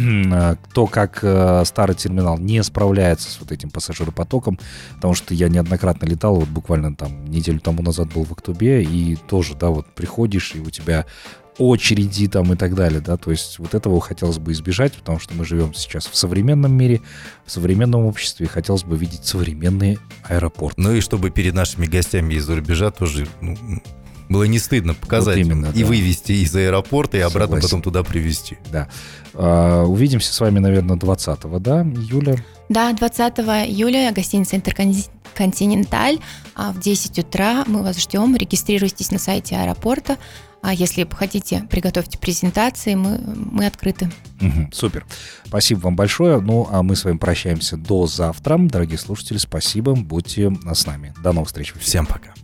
то, 0.75 0.87
как 0.87 1.18
э, 1.23 1.64
старый 1.64 1.96
терминал 1.96 2.38
не 2.38 2.62
справляется 2.62 3.31
с 3.31 3.40
вот 3.40 3.51
этим 3.51 3.70
пассажиропотоком, 3.70 4.59
потому 4.94 5.14
что 5.14 5.35
я 5.35 5.49
неоднократно 5.49 6.07
летал, 6.07 6.37
вот 6.37 6.49
буквально 6.49 6.94
там 6.94 7.25
неделю 7.25 7.61
тому 7.61 7.83
назад 7.83 8.12
был 8.12 8.25
в 8.25 8.33
Актубе, 8.33 8.83
и 8.83 9.16
тоже, 9.16 9.55
да, 9.55 9.70
вот 9.70 9.87
приходишь, 9.94 10.55
и 10.55 10.61
у 10.61 10.70
тебя 10.70 11.05
очереди 11.59 12.29
там 12.29 12.53
и 12.53 12.57
так 12.57 12.75
далее, 12.75 13.01
да, 13.01 13.17
то 13.17 13.31
есть 13.31 13.59
вот 13.59 13.75
этого 13.75 14.01
хотелось 14.01 14.39
бы 14.39 14.53
избежать, 14.53 14.95
потому 14.95 15.19
что 15.19 15.35
мы 15.35 15.45
живем 15.45 15.75
сейчас 15.75 16.07
в 16.07 16.17
современном 16.17 16.73
мире, 16.73 17.03
в 17.45 17.51
современном 17.51 18.07
обществе, 18.07 18.47
и 18.47 18.49
хотелось 18.49 18.85
бы 18.85 18.97
видеть 18.97 19.27
современный 19.27 19.99
аэропорт. 20.25 20.79
Ну 20.79 20.93
и 20.93 21.01
чтобы 21.01 21.31
перед 21.31 21.55
нашими 21.55 21.87
гостями 21.87 22.35
из-за 22.35 22.57
рубежа 22.57 22.91
тоже 22.91 23.27
ну, 23.41 23.57
было 24.31 24.45
не 24.45 24.61
стыдно 24.61 24.95
показать 24.95 25.39
вот 25.39 25.45
именно, 25.45 25.67
и 25.75 25.83
да. 25.83 25.87
вывести 25.87 26.33
из 26.33 26.55
аэропорта, 26.55 27.19
и 27.19 27.21
обратно 27.21 27.57
Согласен. 27.57 27.69
потом 27.69 27.83
туда 27.83 28.05
привезти. 28.05 28.59
Да. 28.71 28.89
А, 29.35 29.85
увидимся 29.85 30.33
с 30.33 30.41
вами, 30.41 30.61
наверное, 30.61 30.97
20-го, 30.97 31.59
да, 31.59 31.83
июля? 31.83 32.37
Да, 32.69 32.93
20 32.93 33.39
июля 33.69 34.13
гостиница 34.13 34.55
«Интерконтиненталь». 34.55 36.21
А 36.55 36.71
в 36.71 36.79
10 36.79 37.19
утра 37.19 37.65
мы 37.67 37.83
вас 37.83 38.01
ждем. 38.01 38.37
Регистрируйтесь 38.37 39.11
на 39.11 39.19
сайте 39.19 39.57
аэропорта. 39.57 40.17
А 40.62 40.75
если 40.75 41.09
хотите, 41.11 41.66
приготовьте 41.70 42.18
презентации, 42.18 42.94
мы, 42.94 43.20
мы 43.25 43.66
открыты. 43.66 44.11
Угу, 44.40 44.70
супер. 44.73 45.07
Спасибо 45.44 45.81
вам 45.81 45.96
большое. 45.96 46.40
Ну, 46.40 46.68
а 46.70 46.83
мы 46.83 46.96
с 46.96 47.05
вами 47.05 47.16
прощаемся 47.16 47.77
до 47.77 48.07
завтра. 48.07 48.59
Дорогие 48.59 48.99
слушатели, 48.99 49.38
спасибо. 49.38 49.94
Будьте 49.94 50.53
с 50.73 50.87
нами. 50.87 51.14
До 51.23 51.33
новых 51.33 51.49
встреч. 51.49 51.73
Всем 51.79 52.07
пока. 52.07 52.35